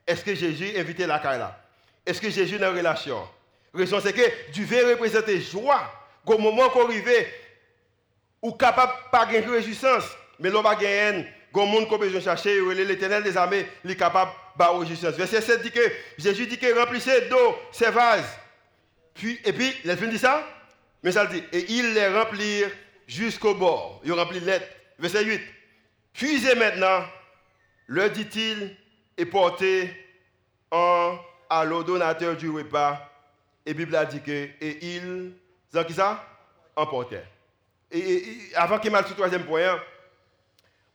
[0.08, 1.60] Est-ce que Jésus invite la caille là?
[2.06, 3.28] Est-ce que Jésus dans la relation?
[3.74, 5.92] Raison c'est que du verre représenter joie.
[6.26, 7.10] Au moment qu'on arrive,
[8.42, 10.06] ou capable pas gagner résistance,
[10.40, 14.32] mais l'on va gagner Gon monde qui besoin chercher, l'éternel des armées, il est capable
[14.56, 14.72] bah,
[15.16, 18.40] Verset 7 dit que Jésus dit que remplissez d'eau ces vases.
[19.14, 20.44] Puis, et puis, il a dit ça,
[21.04, 22.64] mais ça dit, et il les remplit
[23.06, 24.02] jusqu'au bord.
[24.04, 24.66] Il remplit lettre.
[24.98, 25.42] Verset 8.
[26.14, 27.06] Puisez maintenant,
[27.86, 28.76] le dit-il,
[29.16, 29.92] et portez
[30.72, 31.20] en,
[31.52, 33.13] à l'ordonnateur du repas.
[33.66, 35.34] Et Bible a dit que, et il,
[35.72, 36.24] c'est qui ça?
[36.76, 37.24] Emportait.
[37.92, 39.80] Et, avant qu'il m'aille sur troisième point,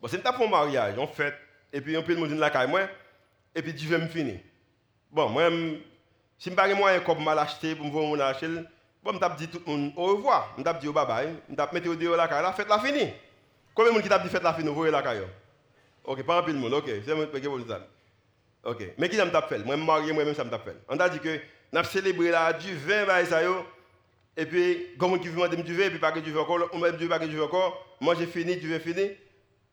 [0.00, 1.34] bon, c'est un mariage, en fait,
[1.72, 2.82] et puis on peut dire la caille, moi,
[3.54, 4.40] et puis Dieu me finir.
[5.10, 5.48] Bon, moi,
[6.38, 8.48] si je n'ai pas moyen comme mal acheter pour me voir mon acheter,
[9.02, 11.88] bon, je dit tout le monde au revoir, je dit au bye bye, je mis
[11.88, 13.12] au dehors la caille, la fête la fini.
[13.74, 15.22] Combien de monde qui t'a dit fête la fini, vous voyez la caille?
[16.04, 17.86] Ok, pas un peu de monde, ok, c'est moi qui vous ça.
[18.64, 19.58] Ok, mais qui ça fait?
[19.58, 20.76] Moi, je marié, moi-même, ça me fait.
[20.88, 21.40] On a dit que
[21.72, 23.22] nous avons célébré là du vin, bah,
[24.40, 26.78] et puis, comme qui veut du vin, et puis pas que du vin encore, on
[26.78, 27.84] m'a dit pas que du vin encore,
[28.16, 29.10] j'ai fini, du vin fini.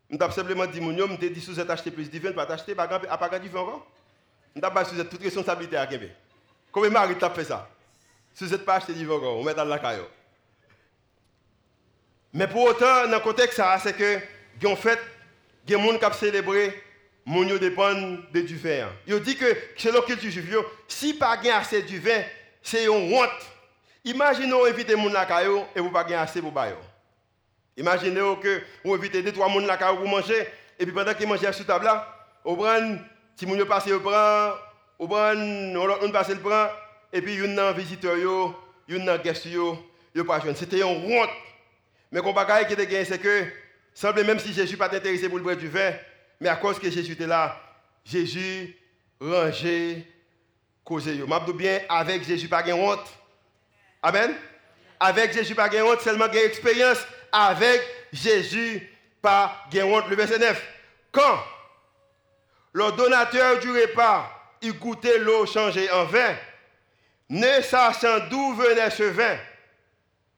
[0.10, 2.74] Je t'ai simplement dit, homme, je dit, si vous acheté plus de vin, pas t'acheter,
[2.74, 3.88] pas pas du vin encore.
[4.56, 6.12] Je t'ai pas toute responsabilité à Québec.
[6.72, 7.70] Comment Marie t'a fait ça?
[8.34, 10.06] Si vous n'êtes pas acheté du vin encore, on met dans la caillou.
[12.34, 15.00] Mais pour autant, dans le contexte, c'est que, en fait,
[15.68, 16.84] il y a des gens qui ont célébré,
[17.26, 18.88] mon dépend de du vin.
[19.08, 22.22] Il dit que, selon culture juive, si pas assez du vin,
[22.62, 23.30] c'est une honte.
[24.04, 26.76] Imaginez vous invitez les gens à et vous pas assez pour bailler.
[27.76, 30.48] Imaginez que vous invitez deux, trois personnes à pour manger,
[30.80, 32.08] et puis pendant qu'ils mangent sur table là,
[32.44, 33.00] vous prenez,
[33.36, 34.54] si vous passez, vous prenez,
[35.00, 36.68] vous prenez, on passe le prend,
[37.12, 41.30] et puis vous avez visiteur, vous avez guest, vous pas C'était une honte.
[42.12, 43.46] Mais le bagage qui était gagné, c'est que,
[43.94, 45.92] semble même si Jésus pas intéressé pour le boire du vin,
[46.40, 47.60] mais à cause que Jésus était là,
[48.04, 48.76] Jésus
[49.20, 50.06] rangeait,
[50.84, 51.18] causé.
[51.18, 53.08] Je bien, avec Jésus, pas de honte.
[54.02, 54.36] Amen?
[55.00, 57.00] Avec Jésus, pas de honte, seulement une expérience.
[57.32, 57.82] Avec
[58.14, 58.88] Jésus,
[59.22, 60.08] pas de honte.
[60.10, 60.62] Le verset 9.
[61.12, 61.40] Quand
[62.74, 66.36] le donateur du repas il goûtait l'eau changée en vin,
[67.30, 69.38] ne sachant d'où venait ce vin.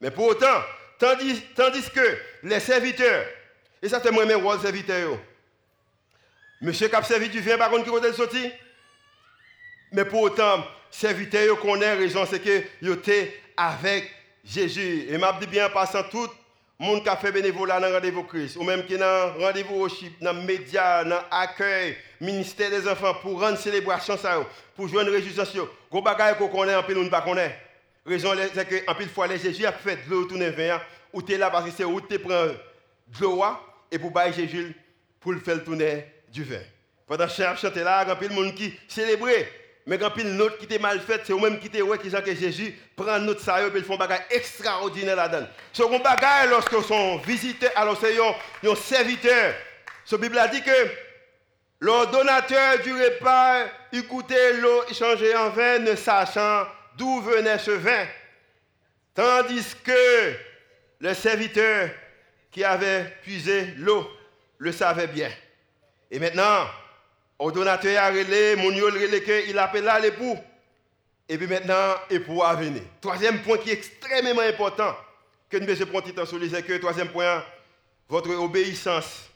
[0.02, 0.62] Mais pour autant,
[1.00, 3.26] tandis, tandis que les serviteurs,
[3.82, 5.18] et ça c'est moi-même, rôle serviteur,
[6.62, 8.52] monsieur qui a servi du vin, par contre, qui est sorti,
[9.92, 14.12] mais pour autant, serviteur connaît raison, c'est que il était avec
[14.44, 15.06] Jésus.
[15.10, 16.28] Et m'a dit bien, passant tout
[16.80, 19.76] le monde qui a fait bénévolat dans le rendez-vous Christ, ou même qui dans rendez-vous
[19.76, 25.04] worship, dans les médias, dans l'accueil, ministère des enfants, pour rendre célébration, ça, pour jouer
[25.04, 25.54] une réjouissance.
[25.90, 27.60] Gros bagaille qu'on connaît, en pile, on ne connaît.
[28.06, 31.34] Raison, c'est que, en pile fois, Jésus a fait de l'eau tourner vers, ou tu
[31.34, 33.44] es là parce que c'est où tu prends de l'eau,
[33.92, 34.76] et pour bailler Jésus,
[35.20, 36.62] pour le faire tourner du vin.
[37.08, 39.50] Pendant que chanter là, il y a le monde qui célébrait.
[39.86, 42.36] Mais quand une note qui était mal faite, c'est eux-mêmes qui étaient ouais, qui que
[42.36, 45.48] Jésus prend note ça et ils font bagage extraordinaire là-dedans.
[45.72, 46.02] Ce qu'on
[46.50, 49.54] lorsque sont visiteurs, alors c'est un serviteur.
[50.04, 50.92] Ce Bible a dit que
[51.80, 58.06] le donateur du repas écoutait l'eau échangée en vin, ne sachant d'où venait ce vin.
[59.14, 60.34] Tandis que
[61.00, 61.90] le serviteur
[62.52, 64.06] qui avait puisé l'eau
[64.58, 65.30] le savait bien.
[66.10, 66.66] Et maintenant,
[67.40, 70.38] au donateur a relé, mon il appelle là l'époux.
[71.30, 72.82] Et puis maintenant, l'époux a venu.
[73.02, 74.96] Troisième point qui est extrêmement important,
[75.50, 77.44] que nous devons prendre temps sur c'est que, troisième point,
[78.08, 79.30] votre obéissance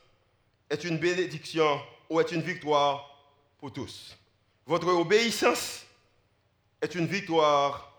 [0.70, 3.10] est une bénédiction ou est une victoire
[3.60, 4.16] pour tous.
[4.66, 5.86] Votre obéissance
[6.82, 7.92] est une victoire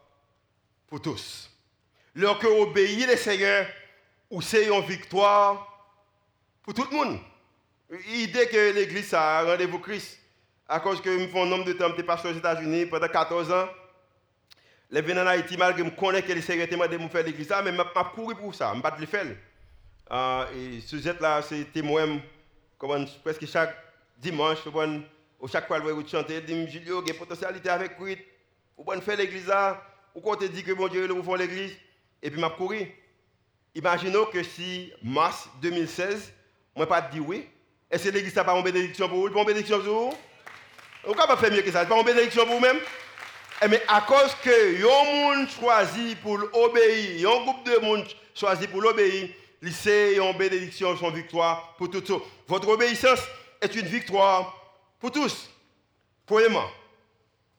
[0.87, 1.51] pour tous.
[2.15, 3.67] Lorsque obéissez le Seigneur,
[4.31, 5.69] ou c'est une victoire
[6.63, 7.19] pour tout le monde.
[7.93, 10.19] L'idée que l'église a rendez-vous Christ,
[10.67, 13.53] à cause que je fais un nombre de temps, je pasteur aux États-Unis pendant 14
[13.53, 13.69] ans.
[14.91, 17.71] Les venus en Haïti, malgré que je connais que les secrétaires de faire l'église, mais
[17.71, 19.27] je n'ai couru pour ça, je ne pas le faire.
[20.11, 22.07] Euh, et ce là, c'était moi,
[23.23, 23.77] presque chaque
[24.17, 24.61] dimanche,
[25.39, 28.17] ou chaque fois que je chanter, je dis Julio, il y a potentialité avec lui,
[28.75, 29.83] vous pouvez faire l'église là,
[30.15, 31.77] ou quand tu dis que bon Dieu, vous faites l'église,
[32.23, 32.87] et puis je couru.
[33.75, 36.33] Imaginons que si mars 2016,
[36.75, 37.47] moi pas dit oui,
[37.93, 40.17] est-ce que l'église n'a pas une bénédiction pour vous une bénédiction pour vous?
[41.05, 41.85] Vous pas faire mieux que ça?
[41.85, 42.79] Pas une bénédiction pour vous-même?
[43.69, 48.67] Mais eh à cause que un monde choisi pour obéir, un groupe de monde choisi
[48.67, 49.29] pour l'obéir,
[49.71, 52.15] c'est une bénédiction, son victoire pour tout ça.
[52.49, 53.21] Votre obéissance
[53.61, 54.53] est une victoire
[54.99, 55.49] pour tous.
[56.27, 56.69] Premièrement,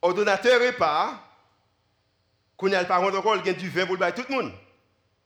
[0.01, 1.13] au donateur repas,
[2.57, 4.51] qu'on a le parent encore, il y a du vin pour le tout le monde.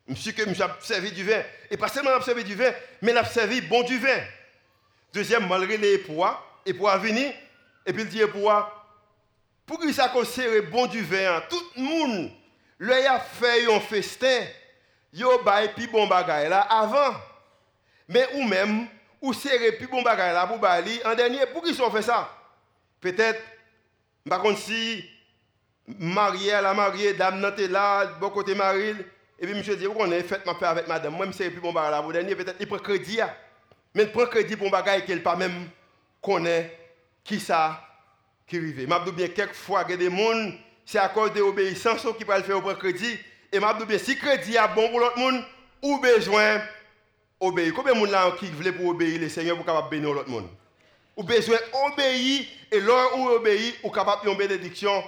[0.05, 1.41] Monsieur que j'ai servi du vin.
[1.71, 4.19] Et pas seulement servi du vin, mais a servi bon du vin.
[5.13, 7.33] Deuxième, malgré les poids, et pour venir,
[7.85, 8.51] et puis il dit pour
[9.65, 10.11] pour que ça
[10.71, 12.31] bon du vin, tout le monde,
[12.79, 14.45] lui a fait un festin,
[15.13, 17.15] yo bail puis bon bagay là avant.
[18.07, 18.87] Mais ou même,
[19.21, 22.33] ou serré puis bon bagay là pour bali en dernier, pour qu'ils ont fait ça
[22.99, 23.41] Peut-être,
[24.27, 25.03] par contre, si
[25.87, 28.95] marié à la mariée, dame n'a là, bon côté marié,
[29.39, 31.13] et puis monsieur dit, on est fait ma paix avec madame.
[31.13, 32.01] Moi, je sais plus bon bagage là.
[32.01, 33.19] Vous dernier, peut-être, il prend crédit.
[33.93, 35.69] Mais prend crédit pour un bagage qu'il pas même
[36.21, 36.77] connaît
[37.23, 37.83] qui ça
[38.47, 38.75] qui arrive.
[38.77, 40.51] Dis bien, quelquefois, il y a des gens,
[40.85, 43.17] c'est à cause de l'obéissance qui peut le faire au crédit.
[43.51, 45.43] Et dis bien, si crédit est bon pour l'autre monde,
[45.81, 46.61] ou besoin
[47.41, 47.73] d'obéir.
[47.73, 50.47] Combien de gens qui veulent pour obéir le Seigneur pour capable bénir l'autre monde
[51.15, 55.03] Ou besoin d'obéir, et l'heure où obéir, ou capable de une bénédiction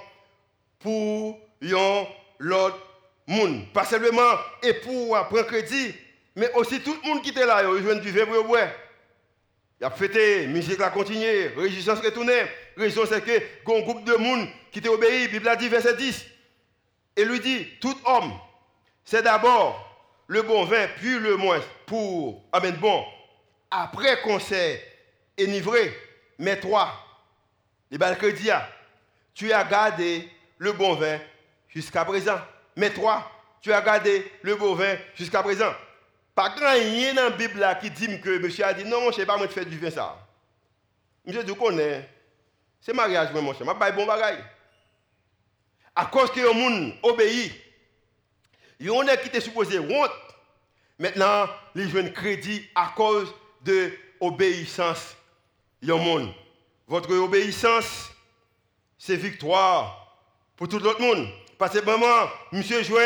[0.78, 2.78] pour l'autre
[3.26, 3.72] monde.
[3.72, 5.94] Pas seulement et pour prendre crédit,
[6.36, 8.68] mais aussi tout le monde qui était là, il a du pour boire.
[9.80, 12.42] Il a fêté, musique a continué, résistance retournée.
[12.76, 16.26] Raison c'est que un groupe de monde qui t'a obéi, Bible a dit verset 10.
[17.16, 18.32] Et lui dit, tout homme,
[19.04, 19.86] c'est d'abord
[20.26, 23.04] le bon vin, puis le moins pour, amen, bon,
[23.70, 24.82] après qu'on s'est
[25.40, 25.92] enivré,
[26.38, 26.92] mais toi,
[27.90, 28.68] les balcredias,
[29.34, 31.18] tu as gardé le bon vin
[31.68, 32.38] jusqu'à présent.
[32.76, 35.72] Mais toi, tu as gardé le bon vin jusqu'à présent.
[36.34, 39.26] Pas grand rien dans la Bible qui dit que monsieur a dit non, ne sais
[39.26, 40.16] pas moi faire du vin ça.
[41.24, 42.08] Monsieur dit est.
[42.80, 43.66] C'est mariage, mon cher.
[43.66, 44.42] Je vais bon bagaille.
[45.94, 47.52] À cause que le monde obéit,
[48.78, 50.10] il y en a qui étaient supposés honte.
[50.98, 55.16] Maintenant, ils jouent crédit à cause de l'obéissance.
[55.82, 56.32] monde.
[56.86, 58.10] Votre obéissance,
[58.98, 60.16] c'est victoire
[60.56, 61.28] pour tout le monde.
[61.58, 62.96] Parce que maman, monsieur joue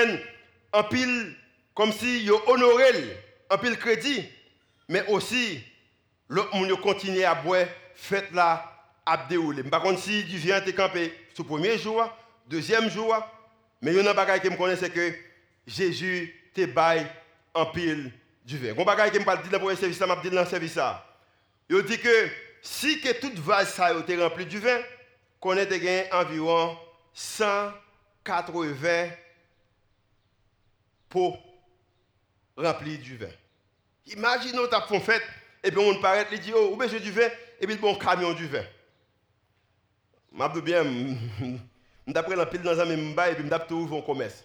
[0.72, 1.36] en pile
[1.74, 3.16] comme si il honoré
[3.50, 4.24] un pile crédit,
[4.88, 5.60] mais aussi
[6.28, 8.70] l'autre monde continue à boire, faites là
[9.04, 9.62] à dérouler.
[9.64, 12.08] Par contre, si tu viens te camper ce premier jour,
[12.46, 13.14] deuxième jour,
[13.82, 15.12] mais il y a un bagage qui me connaît, c'est que
[15.66, 17.06] Jésus te baille
[17.52, 18.12] en pile
[18.44, 18.80] du vin.
[18.80, 21.04] Un bagage qui me parle le service, m'a dit dans le service ça.
[21.68, 22.28] Il dit que
[22.62, 24.80] si que toute vase ça été remplie du vin,
[25.40, 26.78] qu'on ait environ
[27.12, 29.08] 180
[31.08, 31.36] pots
[32.56, 33.28] rempli du vin.
[34.06, 35.22] Imaginez, tu as fait fête,
[35.62, 37.28] et puis on paraît, il dit, oh, où besoin du vin,
[37.60, 38.64] et puis bon camion du vin.
[40.36, 40.84] Je bien,
[42.06, 44.44] je pris la pile dans un même et puis je ouvrir un commerce.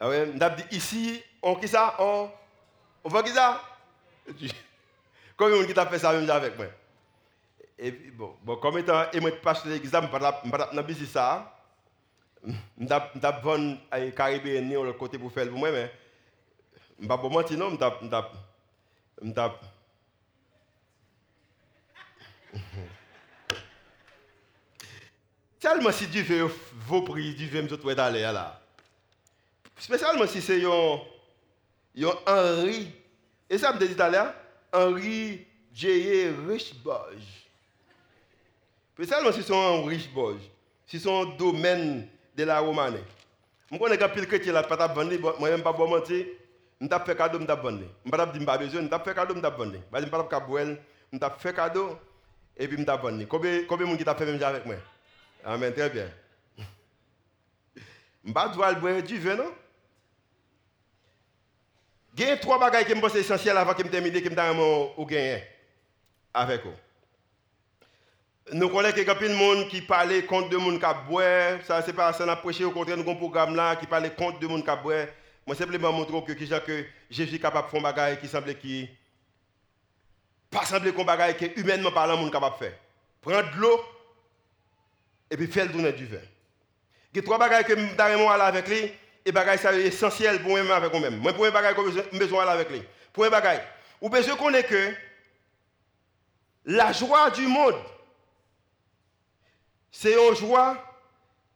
[0.00, 1.96] Ah ouais, je dit, ici, on qui ça?
[1.98, 2.30] On,
[3.04, 3.62] on va qui ça?
[5.36, 6.66] Combien de qui t'a fait ça même avec moi
[7.78, 11.54] Et puis bon, bon comme étant, et moi, pasteur l'examen, je ne pas business ça.
[12.80, 15.90] Je vais vendre à Caribéen, de l'autre côté pour faire pour moi, mais
[17.00, 17.76] je mentir, non, je
[19.32, 19.64] tape.
[25.60, 26.50] Tellement si Dieu veut
[26.86, 28.60] vos prix, Dieu veut d'aller là.
[29.76, 31.00] Spécialement si c'est un,
[32.26, 32.92] Henri,
[33.50, 34.34] et ça me dit l'heure,
[34.72, 36.28] Henri J.
[36.48, 37.48] Richboge.
[38.94, 39.86] Spécialement si c'est un
[40.86, 43.02] si c'est un domaine de la Romanée.
[43.70, 45.76] Je connais un pile chrétien là, pas vendre, moi-même pas.
[46.80, 47.82] Je fait cadeau, je vendre.
[48.04, 49.78] Je pas dit pas besoin, je fait cadeau, je vendre.
[49.92, 50.66] Je pas pas boire,
[51.12, 51.98] je fait cadeau
[52.56, 53.24] et puis je vendre.
[53.28, 54.76] Combien combien de monde qui fait même avec moi?
[55.44, 56.08] Amen, très bien.
[58.24, 59.52] Je pas dois boire du vin non?
[62.20, 65.42] A trois bagages qui me pensent essentiels avant que je termine que me gagner
[66.34, 66.72] avec vous.
[68.52, 72.12] Nous connaissons quelques de monde qui parlait contre de monde qui boire, ça c'est pas
[72.12, 74.82] ça n'a prêché au contraire nous un programme là qui parlait contre de monde qui
[74.82, 75.06] boire.
[75.48, 78.86] Moi, simplement montrer que, que Jésus est capable de faire bagage qui semble qui.
[80.50, 82.78] Pas semble qu'on bagage que humainement parlant, monde capable de faire.
[83.22, 83.80] Prendre de l'eau
[85.30, 86.18] et puis faire le du vin.
[87.14, 88.92] Il y a trois bagages que je suis avec lui
[89.24, 91.16] et bagages c'est essentiel pour moi avec moi-même.
[91.16, 92.82] Moi, pour un bagage que besoin avec lui.
[93.10, 93.62] Pour un bagage.
[94.02, 94.92] Ou besoin qu'on ait que
[96.66, 97.80] la joie du monde,
[99.90, 100.76] c'est une joie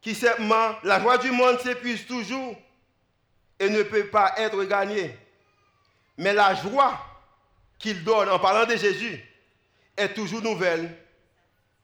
[0.01, 2.57] qui simplement, la joie du monde s'épuise toujours
[3.59, 5.17] et ne peut pas être gagné.
[6.17, 6.99] Mais la joie
[7.79, 9.19] qu'il donne en parlant de Jésus
[9.97, 10.95] est toujours nouvelle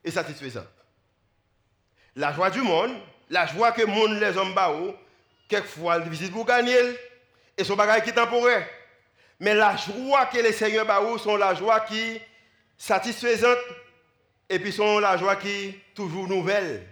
[0.03, 0.67] et satisfaisante.
[2.15, 2.95] La joie du monde,
[3.29, 4.95] la joie que monde les hommes bao,
[5.47, 6.77] quelquefois il difficile pour gagner
[7.57, 8.67] et son bagage qui est temporaire.
[9.39, 12.19] Mais la joie que les seigneurs bao sont la joie qui
[12.77, 13.57] satisfaisante
[14.49, 16.87] et puis sont la joie qui toujours nouvelle.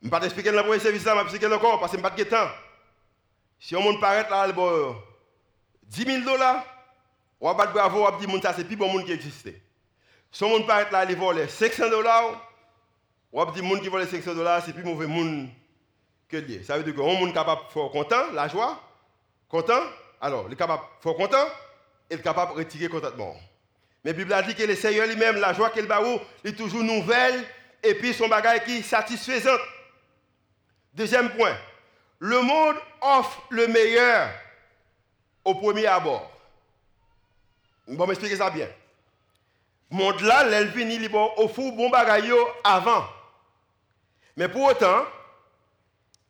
[0.00, 1.98] Je ne vais pas t'expliquer dans le premier service, je vais expliquer encore parce que
[1.98, 2.48] je n'ai pas de temps.
[3.60, 4.48] Si on monde paraît là,
[5.82, 6.64] 10 000 dollars,
[7.38, 9.50] on va bravo, on va dire que c'est plus bon monde qui existe.
[10.32, 12.40] Si on monde paraît là, il vole 500 dollars,
[13.30, 15.48] on va dire monde qui vole 500 dollars, c'est plus mauvais monde
[16.26, 16.64] que lui.
[16.64, 18.80] Ça veut dire qu'on est capable de faire content, la joie,
[19.46, 19.82] content,
[20.22, 21.46] alors il est capable de faire content,
[22.10, 23.36] il est capable de retirer contentement.
[24.02, 26.00] Mais la Bible a dit que le Seigneur lui-même, la joie qu'il a
[26.44, 27.44] est toujours nouvelle
[27.82, 29.58] et puis son bagage qui est satisfaisant.
[30.94, 31.54] Deuxième point,
[32.20, 34.30] le monde offre le meilleur
[35.44, 36.30] au premier abord.
[37.88, 38.68] Bon, m'expliquer ça bien.
[39.90, 42.30] Le monde là, l'elvini, il offre bon bagage
[42.62, 43.04] avant.
[44.36, 45.04] Mais pour autant,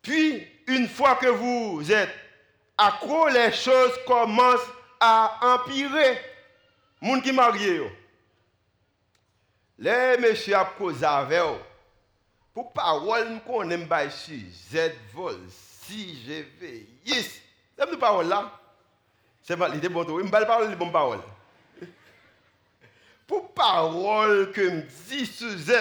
[0.00, 2.14] puis une fois que vous êtes
[2.78, 4.70] accro, les choses commencent
[5.00, 6.18] à empirer.
[7.02, 7.90] Moun qui marié
[9.78, 11.42] Les messieurs a causé avec
[12.52, 14.92] pour parole qu'on aime pas ici, Z
[15.90, 17.40] si je yes.
[17.76, 18.60] C'est une parole là?
[19.42, 20.20] C'est l'idée bon tout.
[20.20, 21.20] Il me parle les bonnes paroles.
[23.26, 25.72] Pour parole que me dit Z,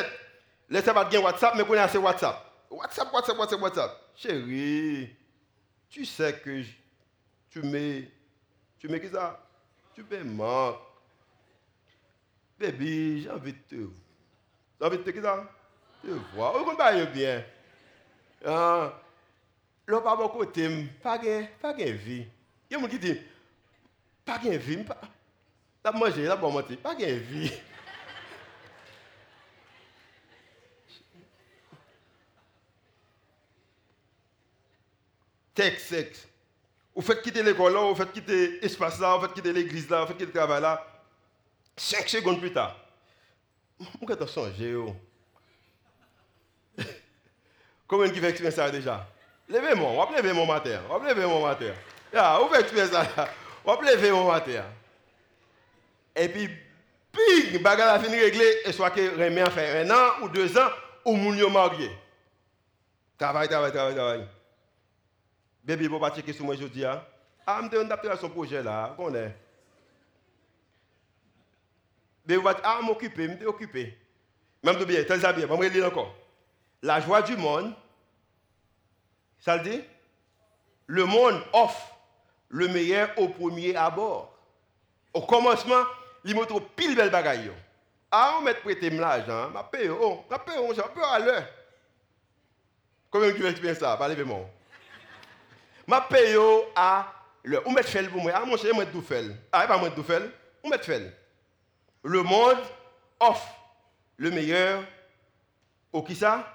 [0.70, 2.46] laissez pas bien WhatsApp, mais connaissez WhatsApp.
[2.70, 3.92] WhatsApp, WhatsApp, WhatsApp, WhatsApp.
[4.16, 5.16] Chérie,
[5.90, 6.64] tu sais que
[7.50, 8.12] tu mets,
[8.78, 9.44] tu mets qui ça?
[9.96, 10.78] Tu me manques.
[12.60, 13.94] Baby, j'ai envie de te voir.
[14.80, 15.44] J'ai envie de te ça?
[16.04, 16.58] Te voir.
[16.58, 17.44] Vous comprenez bien.
[18.46, 18.94] Ah,
[19.90, 22.20] lò pa mò kote m, pa gen, pa gen vi.
[22.70, 23.14] Yon moun ki di,
[24.28, 24.96] pa gen vi, pa,
[25.86, 27.50] la manje, la bon mante, pa gen vi.
[35.58, 36.30] Tek, seks.
[36.94, 40.04] Ou fèt kite l'ekol la, ou fèt kite espas la, ou fèt kite l'eglis la,
[40.04, 40.74] ou fèt kite travay la.
[41.80, 42.66] Sek segoun pita.
[43.80, 44.86] Mwen kata sonje yo.
[47.90, 48.98] Komen ki fè ekspensa deja?
[49.50, 50.80] Levez-moi, on va lever mon matin.
[50.90, 51.74] On va lever mon matin.
[52.14, 53.28] Ya, vous faites expérience ça
[53.66, 54.64] On va lever mon matin.
[56.16, 56.48] Et puis,
[57.14, 60.56] bing, bagarre a fini réglé, et soit que remet en fait un an ou deux
[60.58, 60.70] ans,
[61.06, 61.90] ou moun marié.
[63.18, 64.28] Travail, travail, travail, travail.
[65.64, 66.86] Bébé, vous pas checker sur moi aujourd'hui.
[66.86, 67.04] Ah,
[67.48, 69.36] je me demande son projet là, qu'on est.
[72.26, 73.98] Mais vous ah, m'occuper, me occupé.
[74.62, 76.14] Même de bien, tel bien, je vais lire encore.
[76.82, 77.74] La joie du monde,
[79.40, 79.82] ça le dit?
[80.88, 81.96] Le monde offre
[82.50, 84.36] le meilleur au premier abord.
[85.14, 85.84] Au commencement,
[86.24, 87.52] il m'a trop pile belle bagaille.
[88.12, 91.48] Ah, on met prêter l'argent, je paye, oh, je paye, je paye à l'heure.
[93.12, 93.96] Combien tu veux ça?
[93.98, 94.50] Parlez-moi.
[95.88, 96.36] Je paye
[96.76, 97.14] à
[97.44, 97.64] l'heure.
[97.66, 98.32] On met fait pour moi.
[98.36, 99.04] Ah, mon cher, je vais tout.
[99.52, 100.24] Ah, pas moi tout faire.
[100.64, 101.16] On met fait
[102.04, 102.58] le monde
[103.20, 103.48] offre
[104.18, 104.84] le meilleur
[105.92, 106.54] au qui ça?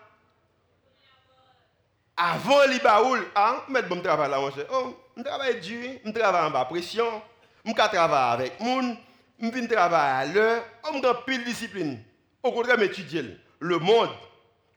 [2.16, 4.66] Avant les baouls, ah, mettre bon travail là, mon cher.
[4.72, 7.22] Oh, je travaille dur, je travaille en bas pression,
[7.64, 8.96] je travaille avec monde,
[9.40, 12.02] je viens travailler à l'heure, je suis pile discipline.
[12.42, 13.38] Au contraire, m'étudier.
[13.58, 14.10] Le monde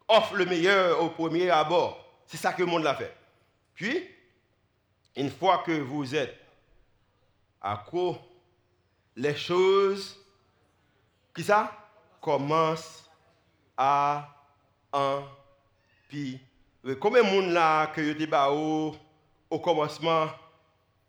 [0.07, 2.03] offre le meilleur au premier abord.
[2.25, 3.15] C'est ça que le monde l'a fait.
[3.75, 4.07] Puis,
[5.15, 6.35] une fois que vous êtes
[7.61, 8.17] à quoi
[9.15, 10.17] les choses
[11.35, 11.71] qui ça?
[12.21, 13.09] Commence
[13.75, 14.27] à
[14.91, 16.41] empirer.
[16.99, 20.27] Combien de monde là que vous bah, au, commencement,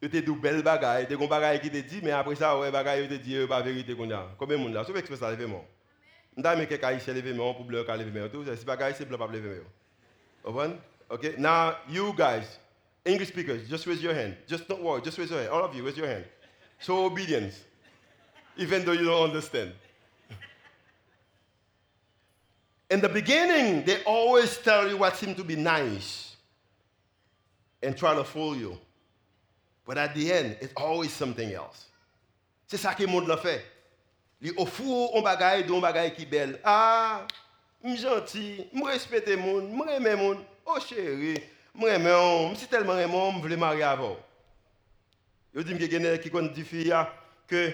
[0.01, 3.09] vous avez dit belle bagaille, des bagaille qui te dit, mais après ça, ouais, bagaille
[3.09, 4.29] te dit euh, pas vérité qu'on a.
[4.39, 5.65] Combien de monde là Sauf que ça lever moi.
[6.37, 8.29] Ndame que haïtien lever moi pour blanc lever moi.
[8.29, 9.61] Tout c'est bagaille c'est blanc pas lever
[10.45, 10.69] moi.
[11.11, 11.35] Okay?
[11.39, 12.59] Now you guys,
[13.05, 14.37] English speakers, just raise your hand.
[14.47, 15.51] Just don't worry, just raise your hand.
[15.51, 16.25] All of you, raise your hand.
[16.79, 17.65] Show obedience.
[18.57, 19.73] Even though you don't understand.
[22.91, 26.37] In the beginning, they always tell you what seems to be nice
[27.83, 28.79] and try to fool you.
[29.85, 31.87] But at the end, it's always something else.
[32.69, 33.59] Se sa ki moun la fe.
[34.45, 36.59] Li ofou on bagay, don bagay ki bel.
[36.65, 37.27] Ah,
[37.83, 40.43] m janti, m respete moun, m reme moun.
[40.67, 41.37] Oh chéri,
[41.75, 44.17] m reme moun, m si telman reme moun, m vle mari avon.
[45.57, 47.07] Yo di m genè ki kon di fi ya,
[47.49, 47.73] ke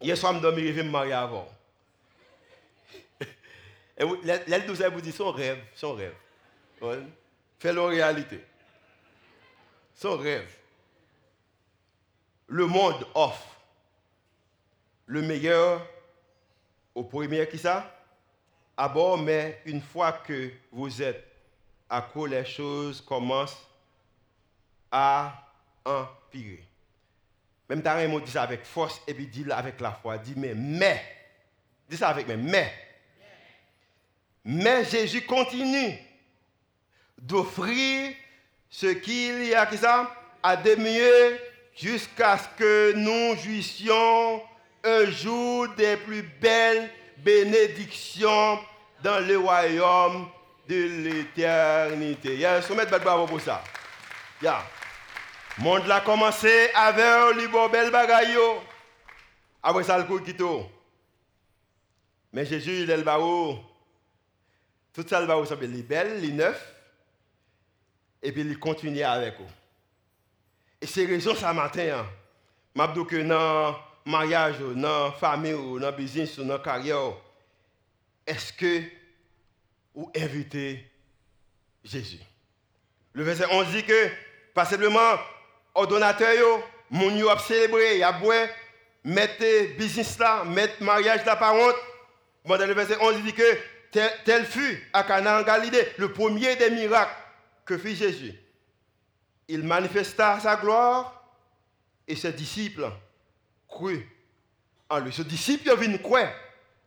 [0.00, 1.44] yeswa m domi revi m mari avon.
[3.96, 6.14] L'aile nous vous dit son rêve, son rêve.
[7.58, 8.44] Fais-le réalité.
[9.94, 10.50] Son rêve.
[12.48, 13.56] Le monde offre
[15.06, 15.86] le meilleur
[16.94, 17.98] au premier qui ça?
[18.76, 21.24] À bord, mais une fois que vous êtes
[21.88, 23.68] à quoi les choses commencent
[24.90, 25.32] à
[25.84, 26.66] empirer.
[27.68, 30.18] Même Tarek dit ça avec force et puis dit avec la foi.
[30.18, 31.02] Dit mais, mais,
[31.88, 32.72] dis ça avec mais, mais,
[34.44, 35.98] mais Jésus continue
[37.18, 38.14] d'offrir
[38.68, 40.12] ce qu'il y a qui ça,
[40.42, 41.38] à de mieux
[41.76, 44.42] jusqu'à ce que nous jouissions
[44.84, 48.58] un jour des plus belles bénédictions
[49.02, 50.28] dans le royaume
[50.68, 52.34] de l'éternité.
[52.34, 53.62] Il y a un sommet de bravo pour ça.
[54.40, 54.50] Le
[55.62, 58.36] monde a commencé avec un bel bagaille.
[59.62, 60.20] Après ça, le coup.
[62.32, 63.58] Mais Jésus, il est le barreau.
[64.92, 66.74] Tout ça, barreau, ça les belles, les neufs.
[68.22, 69.50] Et puis, il continue avec vous.
[70.80, 72.04] Et c'est raison ça matin.
[72.74, 73.04] Je hein.
[73.08, 77.14] que dans le mariage, dans la famille, dans le business, dans la carrière,
[78.26, 78.82] est-ce que
[79.94, 80.90] vous invitez
[81.84, 82.20] Jésus?
[83.12, 84.08] Le verset 11 dit que,
[84.54, 85.16] pas simplement,
[85.74, 88.48] ordonnateur, mon yo a célébré, il a boire,
[89.04, 91.78] mettre business là, mettre mariage là par contre.
[92.44, 93.58] Dans le verset 11, il dit que
[93.92, 97.14] tel, fut à Cana en Galilée le premier des miracles
[97.64, 98.34] que fit Jésus.
[99.48, 101.22] Il manifesta sa gloire
[102.08, 102.90] et ses disciples
[103.68, 104.02] crurent
[104.88, 105.12] en lui.
[105.12, 106.32] Ce disciple vient croire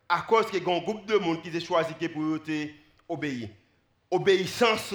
[0.09, 2.39] à cause qu'il y a un groupe de monde qui s'est choisi pour
[3.07, 3.49] obéir.
[4.11, 4.93] Obéissance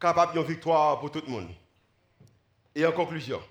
[0.00, 1.48] capable d'une victoire pour tout le monde.
[2.74, 3.42] Et en conclusion,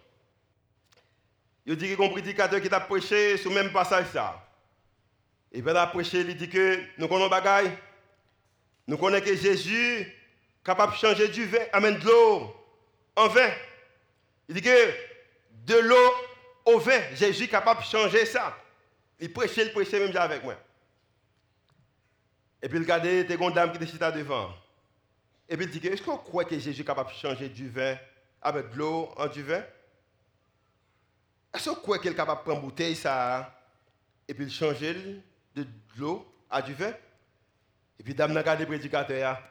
[1.65, 4.48] il dit qu'il y a un prédicateur qui a prêché sur le même passage ça.
[5.51, 7.71] Et bien, il a prêché, il dit que nous connaissons bagaille.
[8.87, 10.15] Nous connaissons que Jésus est
[10.63, 12.55] capable de changer du vin, amène de l'eau
[13.15, 13.49] en vin.
[14.47, 14.93] Il dit que
[15.65, 16.13] de l'eau
[16.65, 18.57] au vin, Jésus est capable de changer ça.
[19.19, 20.55] Il prêchait, il prêchait même avec moi.
[22.61, 24.53] Et puis il regardait, il y a une dame qui était devant.
[25.47, 27.97] Et puis il dit, est-ce qu'on croit que Jésus est capable de changer du vin
[28.41, 29.63] avec de l'eau en du vin?
[31.53, 33.55] Est-ce qu'on croit qu'il est capable de prendre une bouteille ça?
[34.27, 35.23] Et puis changer
[35.55, 35.65] de
[35.97, 36.93] l'eau à du vin
[37.99, 39.41] Et puis dame n'a regardé le prédicateur.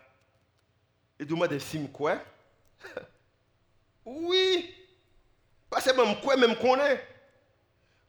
[1.19, 2.19] Il dit, moi, de sim quoi
[4.05, 4.75] Oui
[5.69, 7.07] Parce que même quoi, même qu'on est.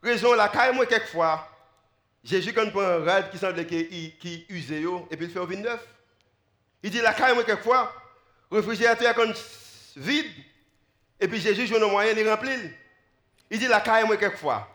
[0.02, 1.48] Raison la caille, moi, quelquefois,
[2.24, 5.40] Jésus, quand il prend un rêve qui semble qui, qui usé, et puis il fait
[5.40, 5.86] au vin neuf.
[6.82, 7.94] Il dit la caille, moi, quelquefois,
[8.52, 10.32] le réfrigérateur est vide,
[11.20, 12.60] et puis Jésus joue un moyen de remplir.
[13.50, 14.68] Il dit la caille, moi, quelquefois.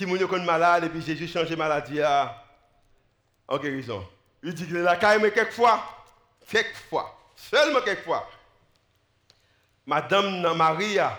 [0.00, 2.00] Si mon est malade, et puis Jésus change maladie
[3.46, 4.02] en guérison.
[4.42, 5.84] Il dit la caille, moi, quelquefois,
[6.48, 8.26] quelquefois, seulement quelquefois.
[9.84, 11.18] Madame Maria,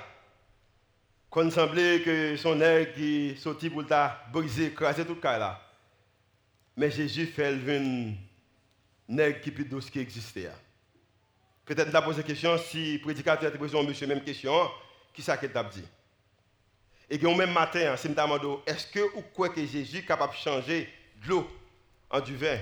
[1.30, 5.62] qu'on semblait que son air qui sortit pour ta briser, tout le cas là.
[6.76, 8.14] Mais Jésus fait le
[9.08, 10.50] nègre qui plus douce qui existait.
[11.66, 14.72] Peut-être la question si le prédicateur a posé monsieur même question,
[15.14, 15.86] qui ça qu'il t'a dit?
[17.14, 20.32] Et que même matin, si je demande est-ce que vous croyez que Jésus est capable
[20.32, 20.90] de changer
[21.22, 21.46] de l'eau
[22.10, 22.58] en du vin?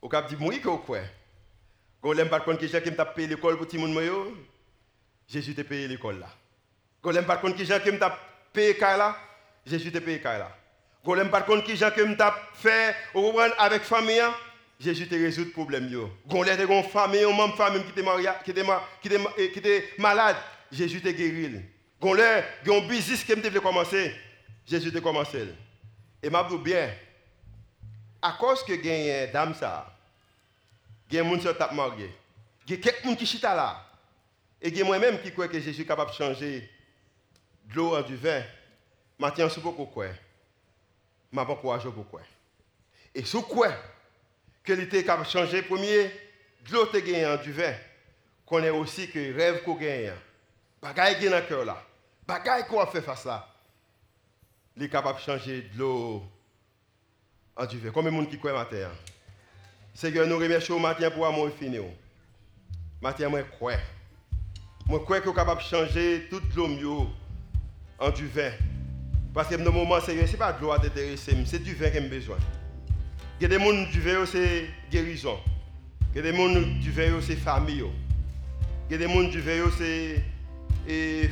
[0.00, 1.04] Ou cap dit oui que vous croyez.
[2.00, 4.32] Quand on pas que t'a payé l'école pour tout le monde
[5.28, 6.28] Jésus t'a payé l'école là.
[7.02, 8.18] On pas qui qui t'a
[8.52, 9.16] payé là,
[9.66, 10.56] Jésus t'a payé là.
[11.04, 12.94] Quand on pas qui qui t'a fait
[13.58, 14.22] avec famille
[14.78, 15.90] Jésus te résout le problème.
[16.30, 18.04] Quand il une famille, membre famille était
[19.02, 20.36] qui était malade,
[20.70, 21.60] Jésus te guéri.
[22.04, 24.14] Y a un business qui devait commencer,
[24.66, 25.48] Jésus te commencé.
[26.22, 26.92] Et m'a dit bien,
[28.20, 29.94] à cause que a une dame ça,
[31.12, 32.10] a un monde qui t'a marié.
[32.70, 33.84] A quelqu'un qui chita là.
[34.60, 36.70] Et a moi-même qui croit que Jésus est capable de changer
[37.68, 38.42] de l'eau en du vin.
[39.20, 40.06] Je tiens sur beaucoup quoi.
[41.32, 42.20] Je pas courage pour
[43.14, 43.72] Et sur quoi
[44.64, 46.04] que l'été a changé premier,
[46.66, 47.74] de l'autre gagnant du vin,
[48.46, 50.12] qu'on est aussi que rêve qu'on gagne.
[50.80, 51.84] Bagaille dans le cœur là.
[52.32, 53.46] Bagaille qu'on fait face là.
[54.74, 56.22] Il est capable de changer de l'eau
[57.54, 57.90] en du vin.
[57.90, 58.88] Comme le monde qui croit matin.
[59.92, 61.76] Seigneur, nous remercions matin pour amour fini.
[63.02, 63.74] Matin, moi, crois.
[64.86, 67.10] Moi, crois que est capable de changer toute l'eau
[67.98, 68.52] en du vin.
[69.34, 71.74] Parce que dans le moment, Seigneur, ce n'est pas de l'eau à t'intéresser, c'est du
[71.74, 72.38] vin que j'ai besoin.
[73.40, 75.38] Il y a des gens du veilleux, c'est guérison.
[76.14, 77.84] Il y a des gens du veilleux, c'est famille.
[78.88, 80.31] Il y a des gens du veilleux, c'est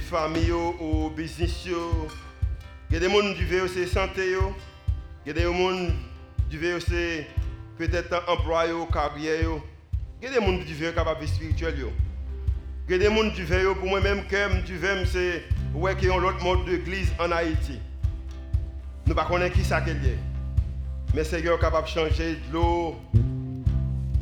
[0.09, 1.67] famille ou business.
[1.67, 4.37] Il y a des gens du c'est santé.
[5.25, 5.93] Il y a des gens
[6.49, 7.27] du c'est
[7.79, 9.61] peut-être emploi carrière.
[10.23, 11.87] Il y a des gens du veilleux capables spirituel.
[12.89, 15.45] Il y a des gens du veilleux, pour moi-même, comme du veilleux, c'est
[15.75, 17.79] ouais, qui ont l'autre mode d'église en Haïti.
[19.07, 19.97] Nous ne connaissons pas qui ça qu'il
[21.15, 22.97] mais Seigneur est capable de changer de l'eau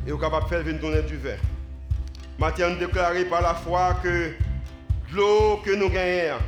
[0.06, 1.36] et est capable de faire venir donner du vin.
[2.38, 4.32] Maintenant, nous déclarons par la foi que
[5.12, 6.38] l'eau que nous gagnons,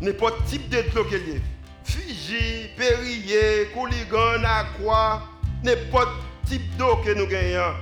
[0.00, 1.42] n'importe type de l'eau qu'elle est,
[1.84, 5.22] Fiji, Perrier, Couligan, Aqua,
[5.62, 6.10] n'importe
[6.46, 7.74] type d'eau que nous gagnons,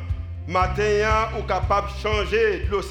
[0.47, 2.83] maintenant, nous capable de changer de l'eau.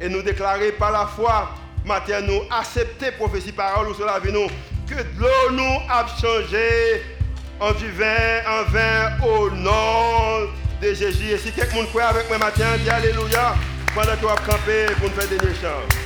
[0.00, 1.50] Et nous déclarer par la foi,
[1.84, 4.48] maintenant, nous accepter prophétie parole sur la vie nous,
[4.86, 7.02] que l'eau nous a changé.
[7.58, 10.46] En du vin, en vin au nom
[10.82, 11.30] de Jésus.
[11.30, 13.54] Et si quelqu'un croit avec moi matin, dis Alléluia.
[13.94, 16.05] Pendant que vas camper pour nous faire des chants.